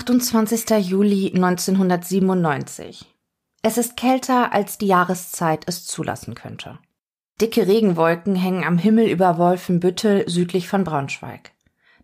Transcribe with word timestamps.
Montag, 0.00 0.14
28. 0.16 0.88
Juli 0.88 1.32
1997. 1.34 3.04
Es 3.62 3.76
ist 3.76 3.98
kälter, 3.98 4.52
als 4.52 4.78
die 4.78 4.86
Jahreszeit 4.86 5.64
es 5.66 5.84
zulassen 5.84 6.34
könnte. 6.34 6.78
Dicke 7.40 7.66
Regenwolken 7.66 8.34
hängen 8.34 8.64
am 8.64 8.78
Himmel 8.78 9.08
über 9.08 9.36
Wolfenbüttel 9.36 10.26
südlich 10.26 10.68
von 10.68 10.84
Braunschweig. 10.84 11.52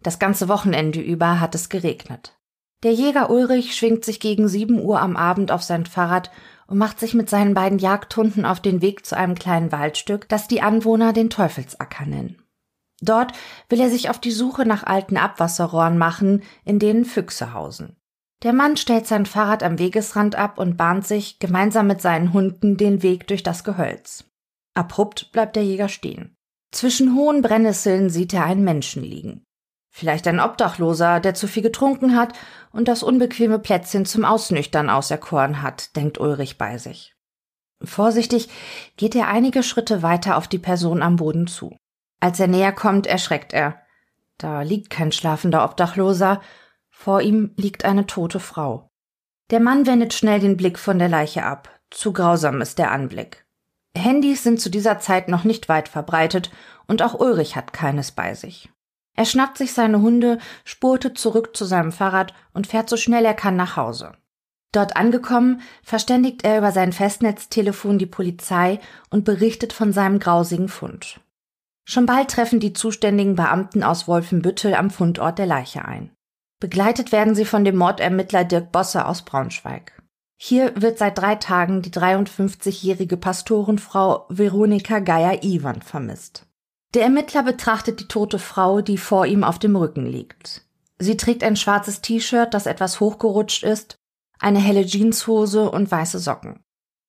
Das 0.03 0.19
ganze 0.19 0.49
Wochenende 0.49 1.01
über 1.01 1.41
hat 1.41 1.55
es 1.55 1.71
geregnet. 1.71 2.37
Der 2.83 2.93
Jäger 2.93 3.31
Ulrich 3.31 3.75
schwingt 3.75 4.05
sich 4.05 4.21
gegen 4.21 4.49
sieben 4.49 4.79
Uhr 4.79 5.01
am 5.01 5.17
Abend 5.17 5.51
auf 5.51 5.63
sein 5.63 5.87
Fahrrad 5.87 6.31
und 6.67 6.77
macht 6.77 7.01
sich 7.01 7.15
mit 7.15 7.31
seinen 7.31 7.55
beiden 7.55 7.79
Jagdhunden 7.79 8.45
auf 8.45 8.61
den 8.61 8.83
Weg 8.83 9.07
zu 9.07 9.17
einem 9.17 9.37
kleinen 9.37 9.73
Waldstück, 9.73 10.29
das 10.29 10.49
die 10.49 10.61
Anwohner 10.61 11.15
den 11.15 11.31
Teufelsacker 11.31 12.05
nennen. 12.05 12.43
Dort 13.01 13.33
will 13.69 13.81
er 13.81 13.91
sich 13.91 14.09
auf 14.09 14.19
die 14.19 14.31
Suche 14.31 14.65
nach 14.65 14.85
alten 14.85 15.17
Abwasserrohren 15.17 15.99
machen, 15.99 16.43
in 16.65 16.79
denen 16.79 17.05
Füchse 17.05 17.53
hausen. 17.53 17.97
Der 18.43 18.53
Mann 18.53 18.77
stellt 18.77 19.07
sein 19.07 19.27
Fahrrad 19.27 19.63
am 19.63 19.79
Wegesrand 19.79 20.35
ab 20.35 20.59
und 20.59 20.77
bahnt 20.77 21.07
sich 21.07 21.39
gemeinsam 21.39 21.87
mit 21.87 22.03
seinen 22.03 22.33
Hunden 22.33 22.77
den 22.77 23.03
Weg 23.03 23.27
durch 23.27 23.43
das 23.43 23.65
Gehölz. 23.65 24.25
Abrupt 24.75 25.33
bleibt 25.33 25.57
der 25.57 25.65
Jäger 25.65 25.89
stehen. 25.89 26.37
Zwischen 26.71 27.17
hohen 27.17 27.41
Brennnesseln 27.41 28.11
sieht 28.11 28.35
er 28.35 28.45
einen 28.45 28.65
Menschen 28.65 29.03
liegen. 29.03 29.43
Vielleicht 29.91 30.27
ein 30.27 30.41
Obdachloser, 30.41 31.21
der 31.21 31.33
zu 31.33 31.49
viel 31.49 31.63
getrunken 31.63 32.17
hat 32.17 32.35
und 32.71 32.87
das 32.87 33.03
unbequeme 33.03 33.59
Plätzchen 33.59 34.05
zum 34.05 34.27
Ausnüchtern 34.27 34.91
auserkoren 34.91 35.63
hat, 35.63 35.97
denkt 35.97 36.21
Ulrich 36.21 36.59
bei 36.59 36.77
sich. 36.77 37.15
Vorsichtig 37.83 38.51
geht 38.99 39.15
er 39.15 39.29
einige 39.29 39.63
Schritte 39.63 40.03
weiter 40.03 40.37
auf 40.37 40.49
die 40.49 40.59
Person 40.59 41.03
am 41.03 41.17
Boden 41.17 41.47
zu. 41.47 41.77
Als 42.21 42.41
er 42.41 42.47
näher 42.47 42.73
kommt, 42.73 43.07
erschreckt 43.07 43.53
er. 43.53 43.81
Da 44.39 44.63
liegt 44.63 44.91
kein 44.91 45.13
schlafender 45.13 45.65
Obdachloser, 45.65 46.41
vor 46.91 47.21
ihm 47.21 47.53
liegt 47.57 47.85
eine 47.85 48.07
tote 48.07 48.41
Frau. 48.41 48.91
Der 49.51 49.61
Mann 49.61 49.87
wendet 49.87 50.13
schnell 50.13 50.41
den 50.41 50.57
Blick 50.57 50.79
von 50.79 50.99
der 50.99 51.09
Leiche 51.09 51.45
ab. 51.45 51.71
Zu 51.91 52.13
grausam 52.13 52.61
ist 52.61 52.79
der 52.79 52.91
Anblick. 52.91 53.47
Handys 53.97 54.43
sind 54.43 54.61
zu 54.61 54.71
dieser 54.71 54.99
Zeit 54.99 55.29
noch 55.29 55.45
nicht 55.45 55.69
weit 55.69 55.89
verbreitet 55.89 56.51
und 56.87 57.03
auch 57.03 57.15
Ulrich 57.15 57.57
hat 57.57 57.73
keines 57.73 58.13
bei 58.13 58.35
sich. 58.35 58.71
Er 59.15 59.25
schnappt 59.25 59.57
sich 59.57 59.73
seine 59.73 60.03
Hunde, 60.03 60.39
spurte 60.65 61.15
zurück 61.15 61.57
zu 61.57 61.65
seinem 61.65 61.93
Fahrrad 61.93 62.35
und 62.53 62.67
fährt 62.67 62.91
so 62.91 62.97
schnell 62.97 63.25
er 63.25 63.35
kann 63.35 63.57
nach 63.57 63.77
Hause. 63.77 64.13
Dort 64.73 64.97
angekommen, 64.97 65.63
verständigt 65.83 66.45
er 66.45 66.59
über 66.59 66.71
sein 66.71 66.93
Festnetztelefon 66.93 67.99
die 67.99 68.07
Polizei 68.07 68.79
und 69.09 69.25
berichtet 69.25 69.73
von 69.73 69.93
seinem 69.93 70.19
grausigen 70.19 70.69
Fund. 70.69 71.21
Schon 71.89 72.05
bald 72.05 72.33
treffen 72.33 72.59
die 72.59 72.73
zuständigen 72.73 73.37
Beamten 73.37 73.85
aus 73.85 74.09
Wolfenbüttel 74.09 74.75
am 74.75 74.91
Fundort 74.91 75.39
der 75.39 75.47
Leiche 75.47 75.85
ein. 75.85 76.11
Begleitet 76.61 77.13
werden 77.13 77.35
sie 77.35 77.45
von 77.45 77.65
dem 77.65 77.77
Mordermittler 77.77 78.45
Dirk 78.45 78.73
Bosse 78.73 79.07
aus 79.07 79.23
Braunschweig. 79.23 79.93
Hier 80.37 80.73
wird 80.75 80.99
seit 80.99 81.17
drei 81.17 81.37
Tagen 81.37 81.83
die 81.83 81.91
53-jährige 81.91 83.17
Pastorenfrau 83.17 84.27
Veronika 84.29 84.99
Geier-Iwan 84.99 85.81
vermisst. 85.81 86.47
Der 86.95 87.05
Ermittler 87.05 87.43
betrachtet 87.43 88.01
die 88.01 88.09
tote 88.09 88.39
Frau, 88.39 88.81
die 88.81 88.99
vor 88.99 89.27
ihm 89.27 89.45
auf 89.45 89.59
dem 89.59 89.77
Rücken 89.77 90.07
liegt. 90.07 90.67
Sie 90.99 91.17
trägt 91.17 91.45
ein 91.45 91.57
schwarzes 91.57 92.01
T-Shirt, 92.01 92.53
das 92.53 92.67
etwas 92.67 93.01
hochgerutscht 93.01 93.63
ist, 93.63 93.97
eine 94.39 94.59
helle 94.59 94.85
Jeanshose 94.85 95.71
und 95.71 95.91
weiße 95.91 96.19
Socken. 96.19 96.61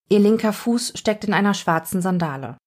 Ihr 0.10 0.20
linker 0.20 0.54
Fuß 0.54 0.94
steckt 0.96 1.26
in 1.26 1.34
einer 1.34 1.54
schwarzen 1.54 2.02
Sandale. 2.02 2.58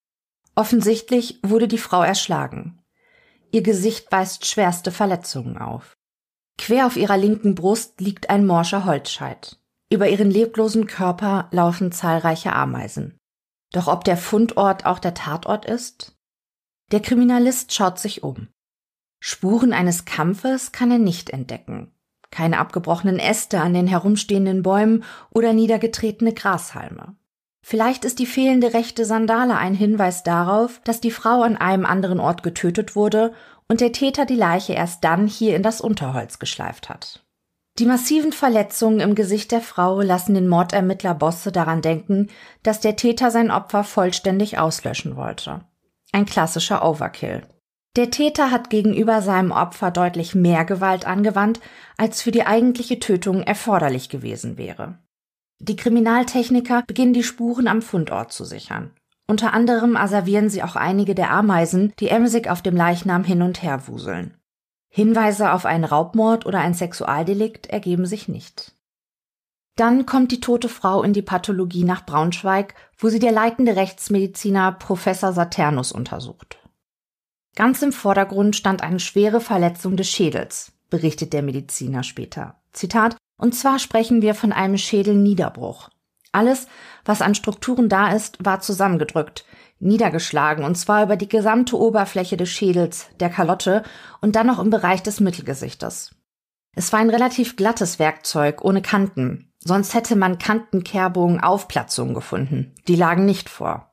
Offensichtlich 0.55 1.39
wurde 1.43 1.69
die 1.69 1.79
Frau 1.79 2.03
erschlagen. 2.03 2.83
Ihr 3.53 3.63
Gesicht 3.63 4.11
weist 4.13 4.47
schwerste 4.47 4.93
Verletzungen 4.93 5.59
auf. 5.59 5.97
Quer 6.59 6.87
auf 6.87 6.97
ihrer 6.97 7.17
linken 7.17 7.55
Brust 7.55 8.01
liegt 8.01 8.31
ein 8.31 8.47
morscher 8.47 8.85
Holzscheit. 8.85 9.59
Über 9.91 10.09
ihren 10.09 10.31
leblosen 10.31 10.87
Körper 10.87 11.49
laufen 11.51 11.91
zahlreiche 11.91 12.53
Ameisen. 12.53 13.19
Doch 13.73 13.89
ob 13.89 14.05
der 14.05 14.17
Fundort 14.17 14.87
auch 14.87 14.99
der 14.99 15.15
Tatort 15.15 15.65
ist? 15.65 16.17
Der 16.93 17.01
Kriminalist 17.01 17.73
schaut 17.73 17.99
sich 17.99 18.23
um. 18.23 18.49
Spuren 19.21 19.73
eines 19.73 20.05
Kampfes 20.05 20.73
kann 20.73 20.91
er 20.91 20.99
nicht 20.99 21.31
entdecken. 21.31 21.93
Keine 22.31 22.59
abgebrochenen 22.59 23.19
Äste 23.19 23.61
an 23.61 23.75
den 23.75 23.87
herumstehenden 23.87 24.63
Bäumen 24.63 25.05
oder 25.31 25.53
niedergetretene 25.53 26.33
Grashalme. 26.33 27.17
Vielleicht 27.63 28.05
ist 28.05 28.19
die 28.19 28.27
fehlende 28.27 28.75
rechte 28.75 29.05
Sandale 29.05 29.57
ein 29.57 29.75
Hinweis 29.75 30.23
darauf, 30.23 30.81
dass 30.85 31.01
die 31.01 31.11
Frau 31.11 31.43
an 31.43 31.57
einem 31.57 31.85
anderen 31.85 32.21
Ort 32.21 32.43
getötet 32.43 32.97
wurde 32.97 33.33
und 33.69 33.81
der 33.81 33.93
Täter 33.93 34.25
die 34.25 34.35
Leiche 34.35 34.73
erst 34.73 35.05
dann 35.05 35.27
hier 35.27 35.55
in 35.55 35.63
das 35.63 35.81
Unterholz 35.81 36.39
geschleift 36.39 36.89
hat. 36.89 37.23
Die 37.79 37.87
massiven 37.87 38.33
Verletzungen 38.33 39.01
im 39.01 39.15
Gesicht 39.15 39.53
der 39.53 39.61
Frau 39.61 40.01
lassen 40.01 40.35
den 40.35 40.49
Mordermittler 40.49 41.15
Bosse 41.15 41.53
daran 41.53 41.83
denken, 41.83 42.29
dass 42.63 42.81
der 42.81 42.97
Täter 42.97 43.31
sein 43.31 43.51
Opfer 43.51 43.85
vollständig 43.85 44.59
auslöschen 44.59 45.17
wollte. 45.17 45.61
Ein 46.13 46.27
klassischer 46.27 46.85
Overkill. 46.85 47.43
Der 47.97 48.11
Täter 48.11 48.51
hat 48.51 48.71
gegenüber 48.71 49.23
seinem 49.23 49.51
Opfer 49.51 49.91
deutlich 49.91 50.35
mehr 50.35 50.65
Gewalt 50.65 51.07
angewandt, 51.07 51.61
als 51.97 52.23
für 52.23 52.31
die 52.31 52.47
eigentliche 52.47 53.01
Tötung 53.01 53.43
erforderlich 53.43 54.09
gewesen 54.09 54.59
wäre. 54.59 54.99
Die 55.63 55.77
Kriminaltechniker 55.77 56.85
beginnen 56.87 57.13
die 57.13 57.23
Spuren 57.23 57.69
am 57.69 57.83
Fundort 57.83 58.33
zu 58.33 58.45
sichern. 58.45 58.93
Unter 59.27 59.53
anderem 59.53 59.95
asservieren 59.95 60.49
sie 60.49 60.63
auch 60.63 60.75
einige 60.75 61.15
der 61.15 61.31
Ameisen, 61.31 61.93
die 62.01 62.09
emsig 62.09 62.49
auf 62.49 62.63
dem 62.63 62.75
Leichnam 62.75 63.25
hin 63.25 63.43
und 63.43 63.63
her 63.63 63.87
wuseln. 63.87 64.35
Hinweise 64.89 65.53
auf 65.53 65.67
einen 65.67 65.85
Raubmord 65.85 66.47
oder 66.47 66.61
ein 66.61 66.75
Sexualdelikt 66.75 67.67
ergeben 67.67 68.07
sich 68.07 68.27
nicht. 68.27 68.73
Dann 69.77 70.07
kommt 70.07 70.33
die 70.33 70.41
tote 70.41 70.69
Frau 70.69 71.03
in 71.03 71.13
die 71.13 71.23
Pathologie 71.23 71.85
nach 71.85 72.05
Braunschweig, 72.05 72.75
wo 72.99 73.09
sie 73.09 73.19
der 73.19 73.31
leitende 73.31 73.77
Rechtsmediziner 73.77 74.73
Professor 74.73 75.33
Saturnus 75.33 75.93
untersucht. 75.93 76.59
Ganz 77.55 77.83
im 77.83 77.93
Vordergrund 77.93 78.57
stand 78.57 78.83
eine 78.83 79.01
schwere 79.01 79.41
Verletzung 79.41 79.97
des 79.97 80.09
Schädels, 80.09 80.73
berichtet 80.89 81.33
der 81.35 81.43
Mediziner 81.43 82.03
später. 82.03 82.61
Zitat, 82.73 83.17
und 83.41 83.55
zwar 83.55 83.79
sprechen 83.79 84.23
wir 84.23 84.35
von 84.35 84.53
einem 84.53 84.77
Schädelniederbruch. 84.77 85.89
Alles, 86.33 86.69
was 87.05 87.23
an 87.23 87.35
Strukturen 87.35 87.89
da 87.89 88.13
ist, 88.13 88.45
war 88.45 88.61
zusammengedrückt, 88.61 89.45
niedergeschlagen, 89.81 90.65
und 90.65 90.77
zwar 90.77 91.03
über 91.03 91.17
die 91.17 91.29
gesamte 91.29 91.79
Oberfläche 91.79 92.37
des 92.37 92.51
Schädels, 92.51 93.09
der 93.19 93.31
Kalotte 93.31 93.83
und 94.21 94.37
dann 94.37 94.47
noch 94.47 94.59
im 94.59 94.71
Bereich 94.71 95.03
des 95.03 95.21
Mittelgesichtes. 95.21 96.15
Es 96.77 96.93
war 96.93 97.01
ein 97.01 97.11
relativ 97.11 97.57
glattes 97.57 97.99
Werkzeug, 97.99 98.65
ohne 98.65 98.83
Kanten, 98.83 99.53
sonst 99.59 99.95
hätte 99.95 100.15
man 100.15 100.39
Kantenkerbungen, 100.39 101.41
Aufplatzungen 101.41 102.15
gefunden. 102.15 102.75
Die 102.87 102.97
lagen 102.97 103.25
nicht 103.25 103.49
vor. 103.49 103.93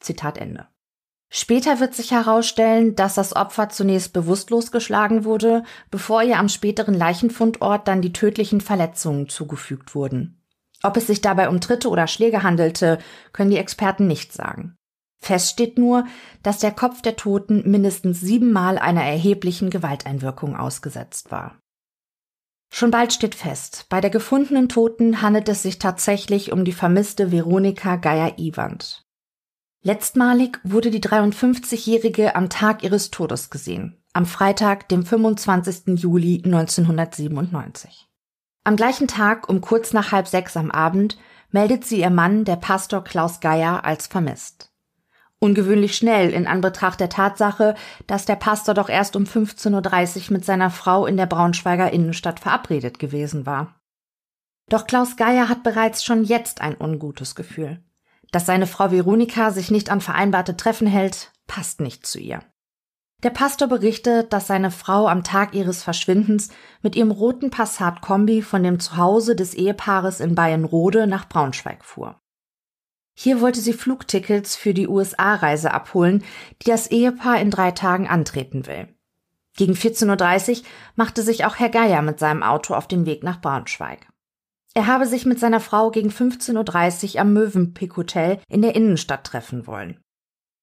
Zitat 0.00 0.38
Ende. 0.38 0.66
Später 1.38 1.80
wird 1.80 1.94
sich 1.94 2.12
herausstellen, 2.12 2.96
dass 2.96 3.16
das 3.16 3.36
Opfer 3.36 3.68
zunächst 3.68 4.14
bewusstlos 4.14 4.72
geschlagen 4.72 5.26
wurde, 5.26 5.64
bevor 5.90 6.22
ihr 6.22 6.38
am 6.38 6.48
späteren 6.48 6.94
Leichenfundort 6.94 7.86
dann 7.88 8.00
die 8.00 8.14
tödlichen 8.14 8.62
Verletzungen 8.62 9.28
zugefügt 9.28 9.94
wurden. 9.94 10.42
Ob 10.82 10.96
es 10.96 11.08
sich 11.08 11.20
dabei 11.20 11.50
um 11.50 11.60
Tritte 11.60 11.90
oder 11.90 12.06
Schläge 12.06 12.42
handelte, 12.42 12.96
können 13.34 13.50
die 13.50 13.58
Experten 13.58 14.06
nicht 14.06 14.32
sagen. 14.32 14.76
Fest 15.20 15.50
steht 15.50 15.76
nur, 15.76 16.06
dass 16.42 16.60
der 16.60 16.72
Kopf 16.72 17.02
der 17.02 17.16
Toten 17.16 17.70
mindestens 17.70 18.22
siebenmal 18.22 18.78
einer 18.78 19.04
erheblichen 19.04 19.68
Gewalteinwirkung 19.68 20.56
ausgesetzt 20.56 21.30
war. 21.30 21.58
Schon 22.72 22.90
bald 22.90 23.12
steht 23.12 23.34
fest, 23.34 23.84
bei 23.90 24.00
der 24.00 24.10
gefundenen 24.10 24.70
Toten 24.70 25.20
handelt 25.20 25.50
es 25.50 25.62
sich 25.62 25.78
tatsächlich 25.78 26.50
um 26.50 26.64
die 26.64 26.72
vermisste 26.72 27.30
Veronika 27.30 27.96
Geier-Iwand. 27.96 29.05
Letztmalig 29.86 30.58
wurde 30.64 30.90
die 30.90 31.00
53-Jährige 31.00 32.34
am 32.34 32.50
Tag 32.50 32.82
ihres 32.82 33.12
Todes 33.12 33.50
gesehen, 33.50 34.02
am 34.12 34.26
Freitag, 34.26 34.88
dem 34.88 35.06
25. 35.06 36.02
Juli 36.02 36.42
1997. 36.44 38.08
Am 38.64 38.74
gleichen 38.74 39.06
Tag 39.06 39.48
um 39.48 39.60
kurz 39.60 39.92
nach 39.92 40.10
halb 40.10 40.26
sechs 40.26 40.56
am 40.56 40.72
Abend 40.72 41.18
meldet 41.52 41.84
sie 41.84 42.00
ihr 42.00 42.10
Mann, 42.10 42.44
der 42.44 42.56
Pastor 42.56 43.04
Klaus 43.04 43.38
Geier, 43.38 43.84
als 43.84 44.08
vermisst. 44.08 44.72
Ungewöhnlich 45.38 45.96
schnell 45.96 46.30
in 46.30 46.48
Anbetracht 46.48 46.98
der 46.98 47.08
Tatsache, 47.08 47.76
dass 48.08 48.24
der 48.24 48.34
Pastor 48.34 48.74
doch 48.74 48.88
erst 48.88 49.14
um 49.14 49.22
15.30 49.22 50.16
Uhr 50.16 50.32
mit 50.32 50.44
seiner 50.44 50.70
Frau 50.70 51.06
in 51.06 51.16
der 51.16 51.26
Braunschweiger 51.26 51.92
Innenstadt 51.92 52.40
verabredet 52.40 52.98
gewesen 52.98 53.46
war. 53.46 53.80
Doch 54.68 54.88
Klaus 54.88 55.16
Geier 55.16 55.48
hat 55.48 55.62
bereits 55.62 56.02
schon 56.02 56.24
jetzt 56.24 56.60
ein 56.60 56.76
ungutes 56.76 57.36
Gefühl. 57.36 57.84
Dass 58.32 58.46
seine 58.46 58.66
Frau 58.66 58.90
Veronika 58.90 59.50
sich 59.50 59.70
nicht 59.70 59.90
an 59.90 60.00
vereinbarte 60.00 60.56
Treffen 60.56 60.86
hält, 60.86 61.32
passt 61.46 61.80
nicht 61.80 62.06
zu 62.06 62.18
ihr. 62.18 62.40
Der 63.22 63.30
Pastor 63.30 63.66
berichtet, 63.66 64.32
dass 64.32 64.46
seine 64.46 64.70
Frau 64.70 65.08
am 65.08 65.24
Tag 65.24 65.54
ihres 65.54 65.82
Verschwindens 65.82 66.50
mit 66.82 66.96
ihrem 66.96 67.10
roten 67.10 67.50
Passat-Kombi 67.50 68.42
von 68.42 68.62
dem 68.62 68.78
Zuhause 68.78 69.34
des 69.34 69.54
Ehepaares 69.54 70.20
in 70.20 70.34
Bayernrode 70.34 71.06
nach 71.06 71.28
Braunschweig 71.28 71.84
fuhr. 71.84 72.20
Hier 73.18 73.40
wollte 73.40 73.60
sie 73.60 73.72
Flugtickets 73.72 74.54
für 74.56 74.74
die 74.74 74.86
USA-Reise 74.86 75.72
abholen, 75.72 76.22
die 76.60 76.70
das 76.70 76.88
Ehepaar 76.88 77.40
in 77.40 77.50
drei 77.50 77.70
Tagen 77.70 78.06
antreten 78.06 78.66
will. 78.66 78.88
Gegen 79.56 79.72
14.30 79.72 80.58
Uhr 80.58 80.64
machte 80.96 81.22
sich 81.22 81.46
auch 81.46 81.56
Herr 81.56 81.70
Geier 81.70 82.02
mit 82.02 82.18
seinem 82.18 82.42
Auto 82.42 82.74
auf 82.74 82.86
den 82.86 83.06
Weg 83.06 83.22
nach 83.22 83.40
Braunschweig. 83.40 84.06
Er 84.76 84.86
habe 84.88 85.06
sich 85.06 85.24
mit 85.24 85.40
seiner 85.40 85.60
Frau 85.60 85.90
gegen 85.90 86.10
15.30 86.10 87.14
Uhr 87.14 87.20
am 87.22 87.32
Mövenpick 87.32 87.96
Hotel 87.96 88.40
in 88.46 88.60
der 88.60 88.74
Innenstadt 88.74 89.24
treffen 89.24 89.66
wollen. 89.66 89.98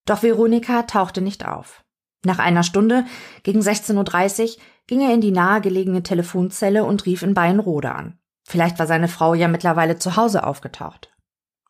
Doch 0.05 0.21
Veronika 0.21 0.83
tauchte 0.83 1.19
nicht 1.19 1.47
auf. 1.47 1.83
Nach 2.23 2.37
einer 2.37 2.61
Stunde, 2.61 3.05
gegen 3.41 3.61
16.30 3.61 4.43
Uhr, 4.43 4.61
ging 4.85 5.01
er 5.01 5.15
in 5.15 5.21
die 5.21 5.31
nahegelegene 5.31 6.03
Telefonzelle 6.03 6.83
und 6.83 7.07
rief 7.07 7.23
in 7.23 7.33
Bayernrode 7.33 7.91
an. 7.91 8.19
Vielleicht 8.47 8.77
war 8.77 8.85
seine 8.85 9.07
Frau 9.07 9.33
ja 9.33 9.47
mittlerweile 9.47 9.97
zu 9.97 10.15
Hause 10.15 10.45
aufgetaucht. 10.45 11.11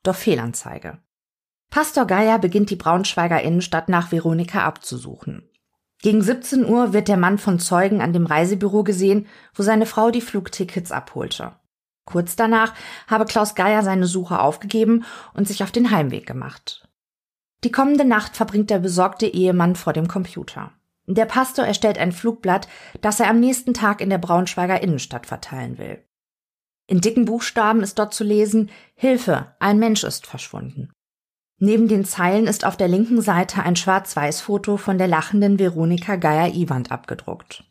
Doch 0.04 0.16
Fehlanzeige. 0.16 0.98
Pastor 1.69 2.06
Geier 2.06 2.39
beginnt 2.39 2.69
die 2.69 2.75
Braunschweiger 2.75 3.42
Innenstadt 3.42 3.88
nach 3.88 4.12
Veronika 4.12 4.66
abzusuchen. 4.66 5.50
Gegen 6.01 6.22
17 6.22 6.66
Uhr 6.66 6.92
wird 6.92 7.07
der 7.07 7.16
Mann 7.16 7.38
von 7.38 7.60
Zeugen 7.60 8.01
an 8.01 8.12
dem 8.12 8.25
Reisebüro 8.25 8.84
gesehen, 8.84 9.28
wo 9.56 9.63
seine 9.63 9.86
Frau 9.86 10.12
die 10.12 10.19
Flugtickets 10.19 10.92
abholte. 10.92 11.54
Kurz 12.06 12.36
danach 12.36 12.74
habe 13.08 13.26
Klaus 13.26 13.56
Geier 13.56 13.84
seine 13.84 14.08
Suche 14.08 14.40
aufgegeben 14.40 15.06
und 15.34 15.48
sich 15.48 15.64
auf 15.64 15.72
den 15.72 15.92
Heimweg 15.92 16.26
gemacht. 16.26 16.88
Die 17.64 17.72
kommende 17.72 18.06
Nacht 18.06 18.36
verbringt 18.36 18.70
der 18.70 18.80
besorgte 18.80 19.26
Ehemann 19.26 19.76
vor 19.76 19.94
dem 19.94 20.08
Computer. 20.08 20.72
Der 21.06 21.26
Pastor 21.26 21.66
erstellt 21.66 21.98
ein 21.98 22.12
Flugblatt, 22.12 22.68
das 23.02 23.20
er 23.20 23.30
am 23.30 23.40
nächsten 23.40 23.74
Tag 23.74 24.02
in 24.02 24.10
der 24.10 24.18
Braunschweiger 24.18 24.82
Innenstadt 24.82 25.26
verteilen 25.26 25.78
will. 25.78 26.04
In 26.88 27.02
dicken 27.02 27.26
Buchstaben 27.26 27.82
ist 27.82 28.00
dort 28.00 28.14
zu 28.14 28.24
lesen 28.24 28.70
Hilfe, 28.96 29.56
ein 29.60 29.80
Mensch 29.80 30.04
ist 30.04 30.28
verschwunden. 30.28 30.92
Neben 31.58 31.88
den 31.88 32.04
Zeilen 32.04 32.48
ist 32.48 32.66
auf 32.66 32.76
der 32.76 32.90
linken 32.90 33.22
Seite 33.22 33.64
ein 33.64 33.78
Schwarz-Weiß-Foto 33.78 34.76
von 34.76 34.98
der 34.98 35.08
lachenden 35.08 35.60
Veronika 35.60 36.18
Geier-Iwand 36.18 36.92
abgedruckt. 36.92 37.64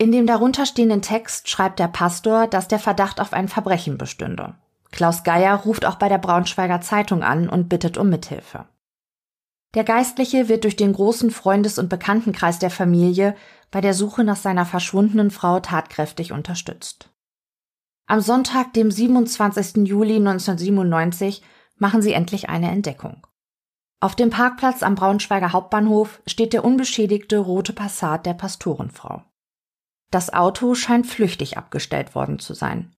In 0.00 0.12
dem 0.12 0.26
darunterstehenden 0.26 1.02
Text 1.02 1.50
schreibt 1.50 1.78
der 1.78 1.86
Pastor, 1.86 2.46
dass 2.46 2.68
der 2.68 2.78
Verdacht 2.78 3.20
auf 3.20 3.34
ein 3.34 3.48
Verbrechen 3.48 3.98
bestünde. 3.98 4.54
Klaus 4.92 5.24
Geier 5.24 5.54
ruft 5.54 5.84
auch 5.84 5.96
bei 5.96 6.08
der 6.08 6.16
Braunschweiger 6.16 6.80
Zeitung 6.80 7.22
an 7.22 7.50
und 7.50 7.68
bittet 7.68 7.98
um 7.98 8.08
Mithilfe. 8.08 8.64
Der 9.74 9.84
Geistliche 9.84 10.48
wird 10.48 10.64
durch 10.64 10.74
den 10.74 10.94
großen 10.94 11.30
Freundes- 11.30 11.78
und 11.78 11.90
Bekanntenkreis 11.90 12.58
der 12.58 12.70
Familie 12.70 13.36
bei 13.70 13.82
der 13.82 13.92
Suche 13.92 14.24
nach 14.24 14.36
seiner 14.36 14.64
verschwundenen 14.64 15.30
Frau 15.30 15.60
tatkräftig 15.60 16.32
unterstützt. 16.32 17.10
Am 18.06 18.22
Sonntag, 18.22 18.72
dem 18.72 18.90
27. 18.90 19.86
Juli 19.86 20.16
1997, 20.16 21.42
machen 21.76 22.00
sie 22.00 22.14
endlich 22.14 22.48
eine 22.48 22.70
Entdeckung. 22.70 23.26
Auf 24.00 24.16
dem 24.16 24.30
Parkplatz 24.30 24.82
am 24.82 24.94
Braunschweiger 24.94 25.52
Hauptbahnhof 25.52 26.22
steht 26.26 26.54
der 26.54 26.64
unbeschädigte 26.64 27.36
rote 27.36 27.74
Passat 27.74 28.24
der 28.24 28.32
Pastorenfrau. 28.32 29.24
Das 30.10 30.32
Auto 30.32 30.74
scheint 30.74 31.06
flüchtig 31.06 31.56
abgestellt 31.56 32.14
worden 32.14 32.38
zu 32.38 32.54
sein. 32.54 32.94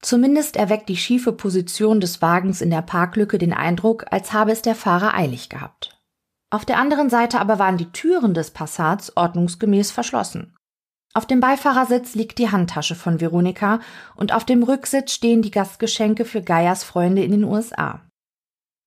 Zumindest 0.00 0.56
erweckt 0.56 0.88
die 0.88 0.96
schiefe 0.96 1.32
Position 1.32 2.00
des 2.00 2.22
Wagens 2.22 2.60
in 2.60 2.70
der 2.70 2.82
Parklücke 2.82 3.38
den 3.38 3.52
Eindruck, 3.52 4.06
als 4.10 4.32
habe 4.32 4.52
es 4.52 4.62
der 4.62 4.76
Fahrer 4.76 5.14
eilig 5.14 5.48
gehabt. 5.48 5.98
Auf 6.50 6.64
der 6.64 6.78
anderen 6.78 7.10
Seite 7.10 7.40
aber 7.40 7.58
waren 7.58 7.76
die 7.76 7.90
Türen 7.90 8.32
des 8.32 8.52
Passats 8.52 9.16
ordnungsgemäß 9.16 9.90
verschlossen. 9.90 10.54
Auf 11.14 11.26
dem 11.26 11.40
Beifahrersitz 11.40 12.14
liegt 12.14 12.38
die 12.38 12.50
Handtasche 12.50 12.94
von 12.94 13.20
Veronika 13.20 13.80
und 14.14 14.32
auf 14.32 14.44
dem 14.44 14.62
Rücksitz 14.62 15.12
stehen 15.12 15.42
die 15.42 15.50
Gastgeschenke 15.50 16.24
für 16.24 16.42
Geiers 16.42 16.84
Freunde 16.84 17.24
in 17.24 17.32
den 17.32 17.44
USA. 17.44 18.02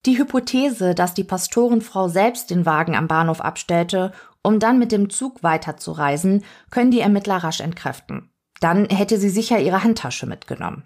Die 0.06 0.18
Hypothese, 0.18 0.96
dass 0.96 1.14
die 1.14 1.24
Pastorenfrau 1.24 2.08
selbst 2.08 2.50
den 2.50 2.66
Wagen 2.66 2.96
am 2.96 3.08
Bahnhof 3.08 3.42
abstellte, 3.42 4.14
um 4.44 4.60
dann 4.60 4.80
mit 4.80 4.92
dem 4.92 5.10
Zug 5.10 5.44
weiterzureisen, 5.44 6.44
können 6.70 6.92
die 6.92 7.02
Ermittler 7.02 7.38
rasch 7.38 7.62
entkräften. 7.62 8.30
Dann 8.60 8.86
hätte 8.86 9.18
sie 9.18 9.30
sicher 9.30 9.60
ihre 9.60 9.84
Handtasche 9.84 10.26
mitgenommen. 10.26 10.84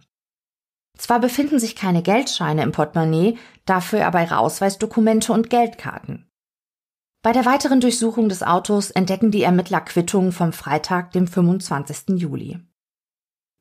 Zwar 0.98 1.20
befinden 1.20 1.60
sich 1.60 1.76
keine 1.76 2.02
Geldscheine 2.02 2.64
im 2.64 2.72
Portemonnaie, 2.72 3.38
dafür 3.66 4.06
aber 4.06 4.22
ihre 4.22 4.38
Ausweisdokumente 4.38 5.34
und 5.34 5.50
Geldkarten. 5.50 6.26
Bei 7.22 7.32
der 7.32 7.46
weiteren 7.46 7.82
Durchsuchung 7.82 8.30
des 8.30 8.44
Autos 8.44 8.92
entdecken 8.92 9.32
die 9.32 9.44
Ermittler 9.44 9.82
Quittungen 9.82 10.32
vom 10.32 10.54
Freitag, 10.54 11.12
dem 11.12 11.28
25. 11.28 12.20
Juli. 12.20 12.60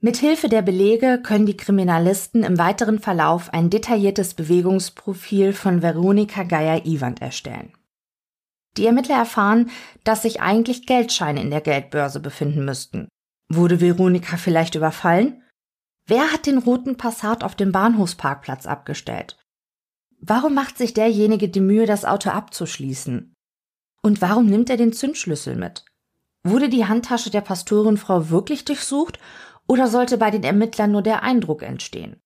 Mithilfe 0.01 0.51
der 0.51 0.61
Belege 0.61 1.19
können 1.23 1.47
die 1.47 1.57
Kriminalisten 1.57 2.43
im 2.43 2.59
weiteren 2.59 2.99
Verlauf 2.99 3.55
ein 3.55 3.71
detailliertes 3.71 4.35
Bewegungsprofil 4.35 5.55
von 5.55 5.81
Veronika 5.81 6.43
Geier-Iwand 6.43 7.23
erstellen. 7.23 7.73
Die 8.77 8.87
Ermittler 8.87 9.17
erfahren, 9.17 9.71
dass 10.03 10.23
sich 10.23 10.41
eigentlich 10.41 10.87
Geldscheine 10.87 11.41
in 11.41 11.51
der 11.51 11.61
Geldbörse 11.61 12.21
befinden 12.21 12.65
müssten. 12.65 13.09
Wurde 13.49 13.81
Veronika 13.81 14.37
vielleicht 14.37 14.75
überfallen? 14.75 15.43
Wer 16.07 16.33
hat 16.33 16.47
den 16.47 16.59
roten 16.59 16.97
Passat 16.97 17.45
auf 17.45 17.55
dem 17.55 17.73
Bahnhofsparkplatz 17.73 18.67
abgestellt? 18.67 19.39
Warum 20.21 20.55
macht 20.55 20.79
sich 20.79 20.95
derjenige 20.95 21.49
die 21.49 21.61
Mühe, 21.61 21.87
das 21.87 22.05
Auto 22.05 22.31
abzuschließen? 22.31 23.35
Und 24.03 24.21
warum 24.21 24.47
nimmt 24.47 24.71
er 24.71 24.77
den 24.77 24.93
Zündschlüssel 24.93 25.57
mit? 25.57 25.85
Wurde 26.43 26.69
die 26.69 26.87
Handtasche 26.87 27.31
der 27.31 27.41
Pastorenfrau 27.41 28.29
wirklich 28.29 28.65
durchsucht 28.65 29.19
oder 29.67 29.89
sollte 29.89 30.19
bei 30.19 30.31
den 30.31 30.43
Ermittlern 30.43 30.93
nur 30.93 31.03
der 31.03 31.23
Eindruck 31.23 31.63
entstehen? 31.63 32.21